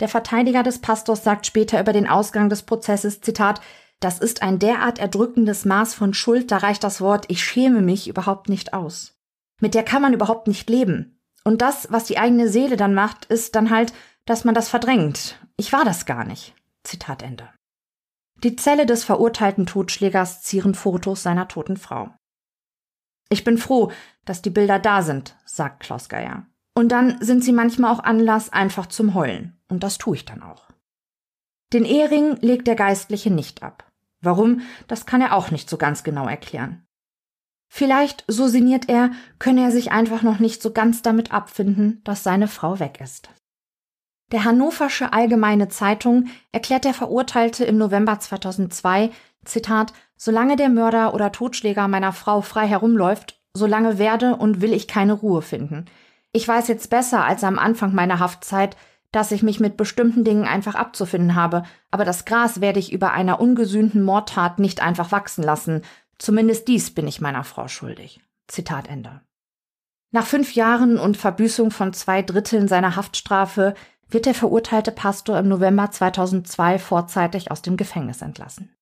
Der 0.00 0.08
Verteidiger 0.08 0.62
des 0.62 0.80
Pastors 0.80 1.24
sagt 1.24 1.46
später 1.46 1.80
über 1.80 1.92
den 1.92 2.06
Ausgang 2.06 2.48
des 2.48 2.62
Prozesses, 2.62 3.20
Zitat, 3.20 3.60
das 4.00 4.18
ist 4.18 4.42
ein 4.42 4.58
derart 4.58 4.98
erdrückendes 4.98 5.64
Maß 5.64 5.94
von 5.94 6.12
Schuld, 6.14 6.50
da 6.50 6.58
reicht 6.58 6.84
das 6.84 7.00
Wort 7.00 7.26
ich 7.28 7.42
schäme 7.42 7.80
mich 7.80 8.08
überhaupt 8.08 8.48
nicht 8.48 8.74
aus. 8.74 9.18
Mit 9.60 9.74
der 9.74 9.82
kann 9.82 10.02
man 10.02 10.12
überhaupt 10.12 10.48
nicht 10.48 10.68
leben. 10.68 11.15
Und 11.46 11.62
das, 11.62 11.92
was 11.92 12.02
die 12.02 12.18
eigene 12.18 12.48
Seele 12.48 12.76
dann 12.76 12.92
macht, 12.92 13.26
ist 13.26 13.54
dann 13.54 13.70
halt, 13.70 13.92
dass 14.24 14.44
man 14.44 14.52
das 14.52 14.68
verdrängt. 14.68 15.38
Ich 15.56 15.72
war 15.72 15.84
das 15.84 16.04
gar 16.04 16.24
nicht. 16.24 16.56
Zitat 16.82 17.22
Ende. 17.22 17.48
Die 18.42 18.56
Zelle 18.56 18.84
des 18.84 19.04
verurteilten 19.04 19.64
Totschlägers 19.64 20.42
zieren 20.42 20.74
Fotos 20.74 21.22
seiner 21.22 21.46
toten 21.46 21.76
Frau. 21.76 22.10
Ich 23.28 23.44
bin 23.44 23.58
froh, 23.58 23.92
dass 24.24 24.42
die 24.42 24.50
Bilder 24.50 24.80
da 24.80 25.02
sind, 25.02 25.36
sagt 25.44 25.84
Klaus 25.84 26.08
Geier. 26.08 26.46
Und 26.74 26.90
dann 26.90 27.22
sind 27.22 27.44
sie 27.44 27.52
manchmal 27.52 27.94
auch 27.94 28.00
Anlass 28.00 28.52
einfach 28.52 28.86
zum 28.86 29.14
Heulen. 29.14 29.56
Und 29.68 29.84
das 29.84 29.98
tue 29.98 30.16
ich 30.16 30.24
dann 30.24 30.42
auch. 30.42 30.68
Den 31.72 31.84
Ehering 31.84 32.38
legt 32.40 32.66
der 32.66 32.74
Geistliche 32.74 33.30
nicht 33.30 33.62
ab. 33.62 33.88
Warum, 34.20 34.62
das 34.88 35.06
kann 35.06 35.20
er 35.20 35.32
auch 35.32 35.52
nicht 35.52 35.70
so 35.70 35.78
ganz 35.78 36.02
genau 36.02 36.26
erklären. 36.26 36.85
Vielleicht, 37.68 38.24
so 38.28 38.46
sinniert 38.48 38.88
er, 38.88 39.10
könne 39.38 39.62
er 39.62 39.70
sich 39.70 39.92
einfach 39.92 40.22
noch 40.22 40.38
nicht 40.38 40.62
so 40.62 40.72
ganz 40.72 41.02
damit 41.02 41.32
abfinden, 41.32 42.00
dass 42.04 42.22
seine 42.22 42.48
Frau 42.48 42.78
weg 42.78 43.00
ist. 43.02 43.28
Der 44.32 44.44
Hannoversche 44.44 45.12
Allgemeine 45.12 45.68
Zeitung 45.68 46.26
erklärt 46.50 46.84
der 46.84 46.94
Verurteilte 46.94 47.64
im 47.64 47.78
November 47.78 48.18
2002, 48.18 49.10
Zitat, 49.44 49.92
solange 50.16 50.56
der 50.56 50.68
Mörder 50.68 51.14
oder 51.14 51.30
Totschläger 51.30 51.86
meiner 51.86 52.12
Frau 52.12 52.40
frei 52.40 52.66
herumläuft, 52.66 53.40
solange 53.54 53.98
werde 53.98 54.36
und 54.36 54.60
will 54.60 54.72
ich 54.72 54.88
keine 54.88 55.12
Ruhe 55.12 55.42
finden. 55.42 55.84
Ich 56.32 56.46
weiß 56.46 56.68
jetzt 56.68 56.90
besser 56.90 57.24
als 57.24 57.44
am 57.44 57.58
Anfang 57.58 57.94
meiner 57.94 58.18
Haftzeit, 58.18 58.76
dass 59.12 59.30
ich 59.30 59.42
mich 59.42 59.60
mit 59.60 59.76
bestimmten 59.76 60.24
Dingen 60.24 60.44
einfach 60.44 60.74
abzufinden 60.74 61.36
habe, 61.36 61.62
aber 61.90 62.04
das 62.04 62.24
Gras 62.24 62.60
werde 62.60 62.80
ich 62.80 62.92
über 62.92 63.12
einer 63.12 63.40
ungesühnten 63.40 64.02
Mordtat 64.02 64.58
nicht 64.58 64.82
einfach 64.82 65.12
wachsen 65.12 65.44
lassen, 65.44 65.82
Zumindest 66.18 66.68
dies 66.68 66.94
bin 66.94 67.06
ich 67.06 67.20
meiner 67.20 67.44
Frau 67.44 67.68
schuldig. 67.68 68.20
Zitat 68.48 68.88
Ende. 68.88 69.20
Nach 70.12 70.26
fünf 70.26 70.54
Jahren 70.54 70.98
und 70.98 71.16
Verbüßung 71.16 71.70
von 71.70 71.92
zwei 71.92 72.22
Dritteln 72.22 72.68
seiner 72.68 72.96
Haftstrafe 72.96 73.74
wird 74.08 74.26
der 74.26 74.34
verurteilte 74.34 74.92
Pastor 74.92 75.38
im 75.38 75.48
November 75.48 75.90
2002 75.90 76.78
vorzeitig 76.78 77.50
aus 77.50 77.62
dem 77.62 77.76
Gefängnis 77.76 78.22
entlassen. 78.22 78.74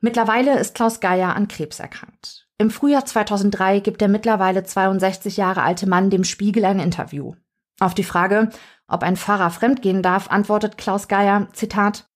Mittlerweile 0.00 0.58
ist 0.58 0.74
Klaus 0.74 0.98
Geier 0.98 1.36
an 1.36 1.46
Krebs 1.46 1.78
erkrankt. 1.78 2.48
Im 2.58 2.70
Frühjahr 2.70 3.04
2003 3.04 3.80
gibt 3.80 4.00
der 4.00 4.08
mittlerweile 4.08 4.64
62 4.64 5.36
Jahre 5.36 5.62
alte 5.62 5.88
Mann 5.88 6.10
dem 6.10 6.24
Spiegel 6.24 6.64
ein 6.64 6.80
Interview. 6.80 7.34
Auf 7.80 7.94
die 7.94 8.04
Frage, 8.04 8.50
ob 8.88 9.02
ein 9.04 9.16
Pfarrer 9.16 9.50
fremdgehen 9.50 10.02
darf, 10.02 10.28
antwortet 10.28 10.76
Klaus 10.76 11.08
Geier, 11.08 11.48
Zitat, 11.52 12.06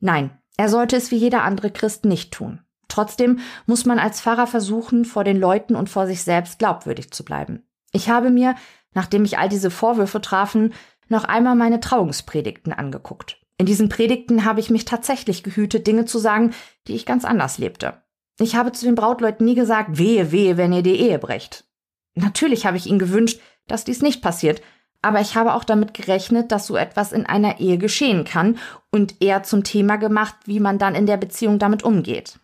Nein, 0.00 0.38
er 0.56 0.68
sollte 0.68 0.96
es 0.96 1.10
wie 1.10 1.16
jeder 1.16 1.42
andere 1.42 1.70
Christ 1.70 2.04
nicht 2.04 2.32
tun. 2.32 2.60
Trotzdem 2.92 3.38
muss 3.64 3.86
man 3.86 3.98
als 3.98 4.20
Pfarrer 4.20 4.46
versuchen, 4.46 5.06
vor 5.06 5.24
den 5.24 5.40
Leuten 5.40 5.76
und 5.76 5.88
vor 5.88 6.06
sich 6.06 6.22
selbst 6.24 6.58
glaubwürdig 6.58 7.10
zu 7.10 7.24
bleiben. 7.24 7.62
Ich 7.90 8.10
habe 8.10 8.28
mir, 8.28 8.54
nachdem 8.92 9.22
mich 9.22 9.38
all 9.38 9.48
diese 9.48 9.70
Vorwürfe 9.70 10.20
trafen, 10.20 10.74
noch 11.08 11.24
einmal 11.24 11.54
meine 11.54 11.80
Trauungspredigten 11.80 12.70
angeguckt. 12.70 13.38
In 13.56 13.64
diesen 13.64 13.88
Predigten 13.88 14.44
habe 14.44 14.60
ich 14.60 14.68
mich 14.68 14.84
tatsächlich 14.84 15.42
gehütet, 15.42 15.86
Dinge 15.86 16.04
zu 16.04 16.18
sagen, 16.18 16.52
die 16.86 16.94
ich 16.94 17.06
ganz 17.06 17.24
anders 17.24 17.56
lebte. 17.56 17.94
Ich 18.38 18.56
habe 18.56 18.72
zu 18.72 18.84
den 18.84 18.94
Brautleuten 18.94 19.46
nie 19.46 19.54
gesagt, 19.54 19.96
wehe, 19.96 20.30
wehe, 20.30 20.58
wenn 20.58 20.74
ihr 20.74 20.82
die 20.82 21.00
Ehe 21.00 21.18
brecht. 21.18 21.64
Natürlich 22.14 22.66
habe 22.66 22.76
ich 22.76 22.86
ihnen 22.86 22.98
gewünscht, 22.98 23.40
dass 23.68 23.84
dies 23.84 24.02
nicht 24.02 24.20
passiert, 24.20 24.60
aber 25.00 25.22
ich 25.22 25.34
habe 25.34 25.54
auch 25.54 25.64
damit 25.64 25.94
gerechnet, 25.94 26.52
dass 26.52 26.66
so 26.66 26.76
etwas 26.76 27.12
in 27.12 27.24
einer 27.24 27.58
Ehe 27.58 27.78
geschehen 27.78 28.24
kann 28.24 28.58
und 28.90 29.22
eher 29.22 29.44
zum 29.44 29.64
Thema 29.64 29.96
gemacht, 29.96 30.34
wie 30.44 30.60
man 30.60 30.76
dann 30.76 30.94
in 30.94 31.06
der 31.06 31.16
Beziehung 31.16 31.58
damit 31.58 31.84
umgeht. 31.84 32.38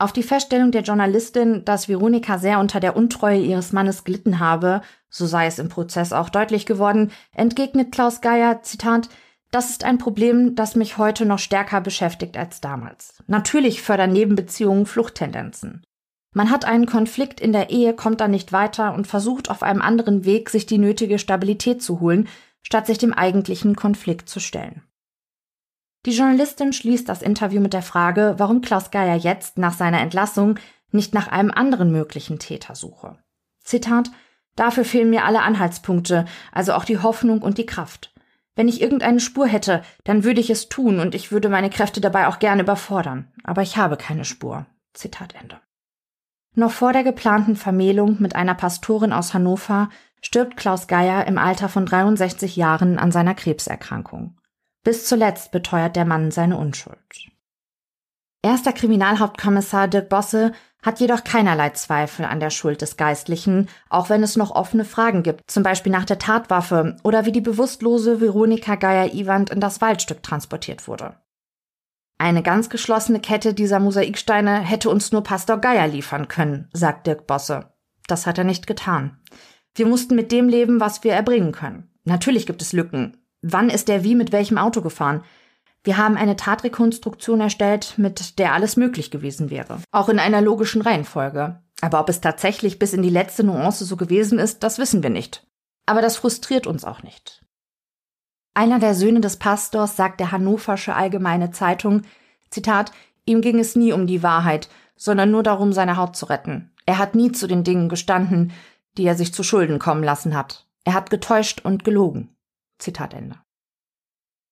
Auf 0.00 0.12
die 0.12 0.22
Feststellung 0.22 0.70
der 0.70 0.82
Journalistin, 0.82 1.64
dass 1.64 1.88
Veronika 1.88 2.38
sehr 2.38 2.60
unter 2.60 2.78
der 2.78 2.96
Untreue 2.96 3.40
ihres 3.40 3.72
Mannes 3.72 4.04
gelitten 4.04 4.38
habe, 4.38 4.80
so 5.10 5.26
sei 5.26 5.46
es 5.46 5.58
im 5.58 5.68
Prozess 5.68 6.12
auch 6.12 6.28
deutlich 6.28 6.66
geworden, 6.66 7.10
entgegnet 7.34 7.90
Klaus 7.90 8.20
Geier, 8.20 8.62
Zitat, 8.62 9.08
das 9.50 9.70
ist 9.70 9.82
ein 9.82 9.98
Problem, 9.98 10.54
das 10.54 10.76
mich 10.76 10.98
heute 10.98 11.26
noch 11.26 11.40
stärker 11.40 11.80
beschäftigt 11.80 12.36
als 12.36 12.60
damals. 12.60 13.22
Natürlich 13.26 13.82
fördern 13.82 14.12
Nebenbeziehungen 14.12 14.86
Fluchttendenzen. 14.86 15.82
Man 16.32 16.50
hat 16.50 16.64
einen 16.64 16.86
Konflikt 16.86 17.40
in 17.40 17.52
der 17.52 17.70
Ehe, 17.70 17.94
kommt 17.94 18.20
dann 18.20 18.30
nicht 18.30 18.52
weiter 18.52 18.94
und 18.94 19.08
versucht 19.08 19.50
auf 19.50 19.64
einem 19.64 19.82
anderen 19.82 20.24
Weg, 20.24 20.50
sich 20.50 20.66
die 20.66 20.78
nötige 20.78 21.18
Stabilität 21.18 21.82
zu 21.82 21.98
holen, 21.98 22.28
statt 22.62 22.86
sich 22.86 22.98
dem 22.98 23.14
eigentlichen 23.14 23.74
Konflikt 23.74 24.28
zu 24.28 24.38
stellen. 24.38 24.82
Die 26.06 26.12
Journalistin 26.12 26.72
schließt 26.72 27.08
das 27.08 27.22
Interview 27.22 27.60
mit 27.60 27.72
der 27.72 27.82
Frage, 27.82 28.34
warum 28.38 28.60
Klaus 28.60 28.90
Geier 28.90 29.16
jetzt 29.16 29.58
nach 29.58 29.72
seiner 29.72 30.00
Entlassung 30.00 30.58
nicht 30.90 31.14
nach 31.14 31.28
einem 31.28 31.50
anderen 31.50 31.90
möglichen 31.90 32.38
Täter 32.38 32.74
suche. 32.74 33.18
Zitat 33.62 34.10
Dafür 34.56 34.84
fehlen 34.84 35.10
mir 35.10 35.24
alle 35.24 35.42
Anhaltspunkte, 35.42 36.24
also 36.50 36.72
auch 36.72 36.84
die 36.84 36.98
Hoffnung 36.98 37.42
und 37.42 37.58
die 37.58 37.66
Kraft. 37.66 38.12
Wenn 38.56 38.66
ich 38.66 38.80
irgendeine 38.80 39.20
Spur 39.20 39.46
hätte, 39.46 39.82
dann 40.02 40.24
würde 40.24 40.40
ich 40.40 40.50
es 40.50 40.68
tun 40.68 40.98
und 40.98 41.14
ich 41.14 41.30
würde 41.30 41.48
meine 41.48 41.70
Kräfte 41.70 42.00
dabei 42.00 42.26
auch 42.26 42.40
gerne 42.40 42.62
überfordern. 42.62 43.30
Aber 43.44 43.62
ich 43.62 43.76
habe 43.76 43.96
keine 43.96 44.24
Spur. 44.24 44.66
Zitat 44.94 45.36
Ende. 45.40 45.60
Noch 46.56 46.72
vor 46.72 46.92
der 46.92 47.04
geplanten 47.04 47.54
Vermählung 47.54 48.16
mit 48.18 48.34
einer 48.34 48.54
Pastorin 48.54 49.12
aus 49.12 49.32
Hannover 49.32 49.90
stirbt 50.22 50.56
Klaus 50.56 50.88
Geier 50.88 51.28
im 51.28 51.38
Alter 51.38 51.68
von 51.68 51.86
63 51.86 52.56
Jahren 52.56 52.98
an 52.98 53.12
seiner 53.12 53.34
Krebserkrankung. 53.34 54.36
Bis 54.84 55.06
zuletzt 55.06 55.50
beteuert 55.50 55.96
der 55.96 56.04
Mann 56.04 56.30
seine 56.30 56.56
Unschuld. 56.56 56.98
Erster 58.42 58.72
Kriminalhauptkommissar 58.72 59.88
Dirk 59.88 60.08
Bosse 60.08 60.52
hat 60.82 61.00
jedoch 61.00 61.24
keinerlei 61.24 61.70
Zweifel 61.70 62.24
an 62.24 62.38
der 62.38 62.50
Schuld 62.50 62.80
des 62.82 62.96
Geistlichen, 62.96 63.68
auch 63.88 64.10
wenn 64.10 64.22
es 64.22 64.36
noch 64.36 64.52
offene 64.52 64.84
Fragen 64.84 65.24
gibt, 65.24 65.50
zum 65.50 65.64
Beispiel 65.64 65.90
nach 65.90 66.04
der 66.04 66.20
Tatwaffe 66.20 66.96
oder 67.02 67.26
wie 67.26 67.32
die 67.32 67.40
bewusstlose 67.40 68.20
Veronika 68.20 68.76
Geier-Iwand 68.76 69.50
in 69.50 69.60
das 69.60 69.80
Waldstück 69.80 70.22
transportiert 70.22 70.86
wurde. 70.86 71.16
Eine 72.16 72.42
ganz 72.42 72.70
geschlossene 72.70 73.20
Kette 73.20 73.54
dieser 73.54 73.80
Mosaiksteine 73.80 74.60
hätte 74.60 74.90
uns 74.90 75.10
nur 75.10 75.22
Pastor 75.22 75.58
Geier 75.58 75.88
liefern 75.88 76.28
können, 76.28 76.68
sagt 76.72 77.06
Dirk 77.06 77.26
Bosse. 77.26 77.72
Das 78.06 78.26
hat 78.26 78.38
er 78.38 78.44
nicht 78.44 78.66
getan. 78.66 79.20
Wir 79.74 79.86
mussten 79.86 80.14
mit 80.14 80.32
dem 80.32 80.48
leben, 80.48 80.80
was 80.80 81.04
wir 81.04 81.12
erbringen 81.12 81.52
können. 81.52 81.90
Natürlich 82.04 82.46
gibt 82.46 82.62
es 82.62 82.72
Lücken. 82.72 83.16
Wann 83.52 83.70
ist 83.70 83.88
der 83.88 84.04
wie 84.04 84.14
mit 84.14 84.30
welchem 84.30 84.58
Auto 84.58 84.82
gefahren? 84.82 85.24
Wir 85.82 85.96
haben 85.96 86.16
eine 86.16 86.36
Tatrekonstruktion 86.36 87.40
erstellt, 87.40 87.94
mit 87.96 88.38
der 88.38 88.52
alles 88.52 88.76
möglich 88.76 89.10
gewesen 89.10 89.48
wäre. 89.48 89.80
Auch 89.90 90.10
in 90.10 90.18
einer 90.18 90.42
logischen 90.42 90.82
Reihenfolge. 90.82 91.62
Aber 91.80 92.00
ob 92.00 92.08
es 92.10 92.20
tatsächlich 92.20 92.78
bis 92.78 92.92
in 92.92 93.02
die 93.02 93.10
letzte 93.10 93.44
Nuance 93.44 93.84
so 93.84 93.96
gewesen 93.96 94.38
ist, 94.38 94.62
das 94.62 94.78
wissen 94.78 95.02
wir 95.02 95.10
nicht. 95.10 95.46
Aber 95.86 96.02
das 96.02 96.16
frustriert 96.16 96.66
uns 96.66 96.84
auch 96.84 97.02
nicht. 97.02 97.42
Einer 98.52 98.78
der 98.80 98.94
Söhne 98.94 99.20
des 99.20 99.36
Pastors 99.36 99.96
sagt 99.96 100.20
der 100.20 100.32
Hannoversche 100.32 100.94
Allgemeine 100.94 101.52
Zeitung, 101.52 102.02
Zitat, 102.50 102.92
ihm 103.24 103.40
ging 103.40 103.58
es 103.58 103.76
nie 103.76 103.92
um 103.92 104.06
die 104.06 104.22
Wahrheit, 104.22 104.68
sondern 104.96 105.30
nur 105.30 105.42
darum, 105.42 105.72
seine 105.72 105.96
Haut 105.96 106.16
zu 106.16 106.26
retten. 106.26 106.72
Er 106.84 106.98
hat 106.98 107.14
nie 107.14 107.32
zu 107.32 107.46
den 107.46 107.64
Dingen 107.64 107.88
gestanden, 107.88 108.52
die 108.98 109.04
er 109.04 109.14
sich 109.14 109.32
zu 109.32 109.42
Schulden 109.42 109.78
kommen 109.78 110.02
lassen 110.02 110.36
hat. 110.36 110.66
Er 110.84 110.94
hat 110.94 111.08
getäuscht 111.08 111.60
und 111.64 111.84
gelogen. 111.84 112.34
Zitat 112.78 113.14
Ende. 113.14 113.36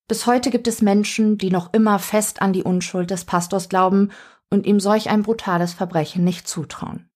Bis 0.08 0.26
heute 0.26 0.50
gibt 0.50 0.68
es 0.68 0.82
Menschen, 0.82 1.36
die 1.36 1.50
noch 1.50 1.72
immer 1.72 1.98
fest 1.98 2.40
an 2.40 2.52
die 2.52 2.62
Unschuld 2.62 3.10
des 3.10 3.24
Pastors 3.24 3.68
glauben 3.68 4.12
und 4.50 4.66
ihm 4.66 4.78
solch 4.78 5.10
ein 5.10 5.22
brutales 5.22 5.74
Verbrechen 5.74 6.22
nicht 6.22 6.46
zutrauen. 6.46 7.08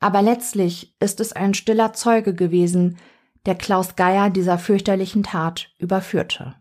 Aber 0.00 0.22
letztlich 0.22 0.94
ist 1.00 1.18
es 1.18 1.32
ein 1.32 1.54
stiller 1.54 1.92
Zeuge 1.92 2.34
gewesen, 2.34 2.98
der 3.46 3.56
Klaus 3.56 3.96
Geier 3.96 4.30
dieser 4.30 4.58
fürchterlichen 4.58 5.24
Tat 5.24 5.70
überführte. 5.78 6.54